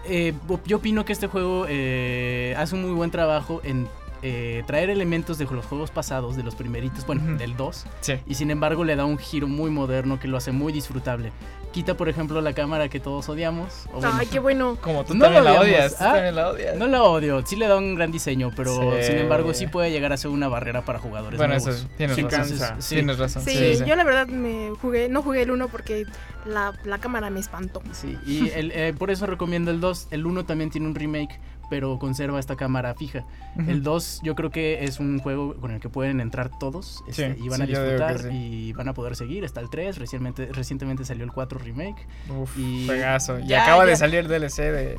[0.04, 0.34] eh,
[0.66, 3.88] yo opino que este juego eh, hace un muy buen trabajo en
[4.22, 8.14] eh, traer elementos de los juegos pasados, de los primeritos, bueno, del 2, Sí.
[8.26, 11.32] y sin embargo le da un giro muy moderno que lo hace muy disfrutable.
[11.76, 13.84] Quita, por ejemplo, la cámara que todos odiamos.
[13.92, 14.78] o bueno, Ay, qué bueno.
[14.80, 15.98] Como tú No también la odiamos, odias.
[15.98, 16.12] Tú ¿ah?
[16.14, 16.76] también la odias.
[16.78, 19.08] no la odio, sí le da un gran diseño, pero Sí.
[19.08, 21.74] sin embargo sí puede llegar a ser una barrera para jugadores bueno, nuevos.
[21.80, 22.38] eso tienes Sí razón.
[22.40, 22.76] cansa.
[22.80, 22.94] Sí.
[22.94, 23.42] Tienes razón.
[23.42, 26.06] Sí, yo la verdad me jugué, no jugué el 1 porque
[26.46, 27.82] la, la cámara me espantó.
[27.92, 30.08] Sí, y el, eh, por eso recomiendo el 2.
[30.12, 31.38] El 1 también tiene un remake,
[31.70, 33.24] pero conserva esta cámara fija.
[33.66, 37.34] El 2 yo creo que es un juego con el que pueden entrar todos este,
[37.34, 38.28] Sí, y van a sí, disfrutar sí.
[38.30, 39.44] y van a poder seguir.
[39.44, 42.06] Está el 3, recientemente, recientemente salió el 4 remake.
[42.28, 43.38] Uf, Y- juegazo.
[43.40, 43.90] Y Ya, acaba ya.
[43.90, 44.98] de salir el DLC de,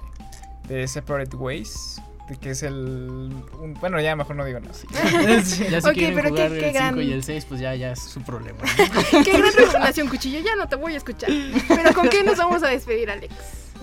[0.68, 2.02] de Separate Ways.
[2.42, 2.74] Que es el.
[2.74, 4.74] un- bueno, ya mejor no digo nada.
[5.72, 7.74] Ya si Ok, quieren pero jugar qué el 5 gran- y el 6, pues ya,
[7.76, 8.60] ya es su problema.
[9.24, 10.40] Qué gran recomendación, cuchillo.
[10.42, 11.30] Ya no te voy a escuchar.
[11.70, 13.34] Pero ¿con qué nos vamos a despedir, Alex?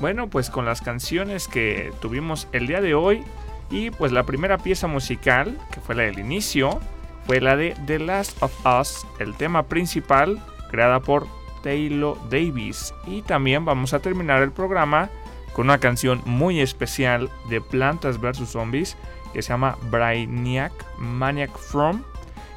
[0.00, 3.24] Bueno, pues con las canciones que tuvimos el día de hoy
[3.70, 6.80] y pues la primera pieza musical, que fue la del inicio,
[7.26, 11.26] fue la de The Last of Us, el tema principal, creada por
[11.62, 12.92] Taylor Davis.
[13.06, 15.08] Y también vamos a terminar el programa
[15.54, 18.50] con una canción muy especial de Plantas vs.
[18.50, 18.96] Zombies
[19.32, 22.02] que se llama Brainiac Maniac From.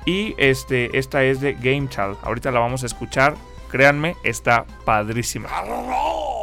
[0.05, 2.17] Y este, esta es de Game Child.
[2.23, 3.35] Ahorita la vamos a escuchar.
[3.69, 5.49] Créanme, está padrísima.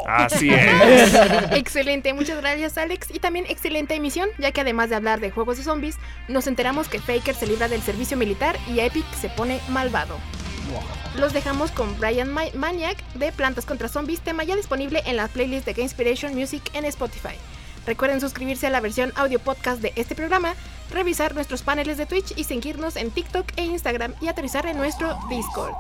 [0.07, 1.15] Así es.
[1.53, 5.57] Excelente, muchas gracias Alex y también excelente emisión, ya que además de hablar de juegos
[5.57, 5.97] de zombies,
[6.29, 10.17] nos enteramos que Faker se libra del servicio militar y Epic se pone malvado.
[11.17, 15.29] Los dejamos con Brian Ma- Maniac de Plantas contra Zombies, tema ya disponible en la
[15.29, 17.35] playlist de Game Inspiration Music en Spotify.
[17.87, 20.55] Recuerden suscribirse a la versión audio podcast de este programa,
[20.91, 25.19] revisar nuestros paneles de Twitch y seguirnos en TikTok e Instagram y aterrizar en nuestro
[25.29, 25.75] Discord.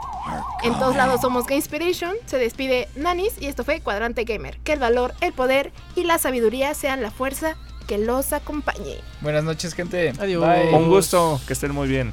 [0.62, 4.58] En todos lados somos Game Inspiration, se despide Nanis y esto fue Cuadrante Gamer.
[4.58, 8.98] Que el valor, el poder y la sabiduría sean la fuerza que los acompañe.
[9.20, 10.12] Buenas noches, gente.
[10.18, 10.42] Adiós.
[10.46, 10.74] Bye.
[10.74, 12.12] Un gusto, que estén muy bien.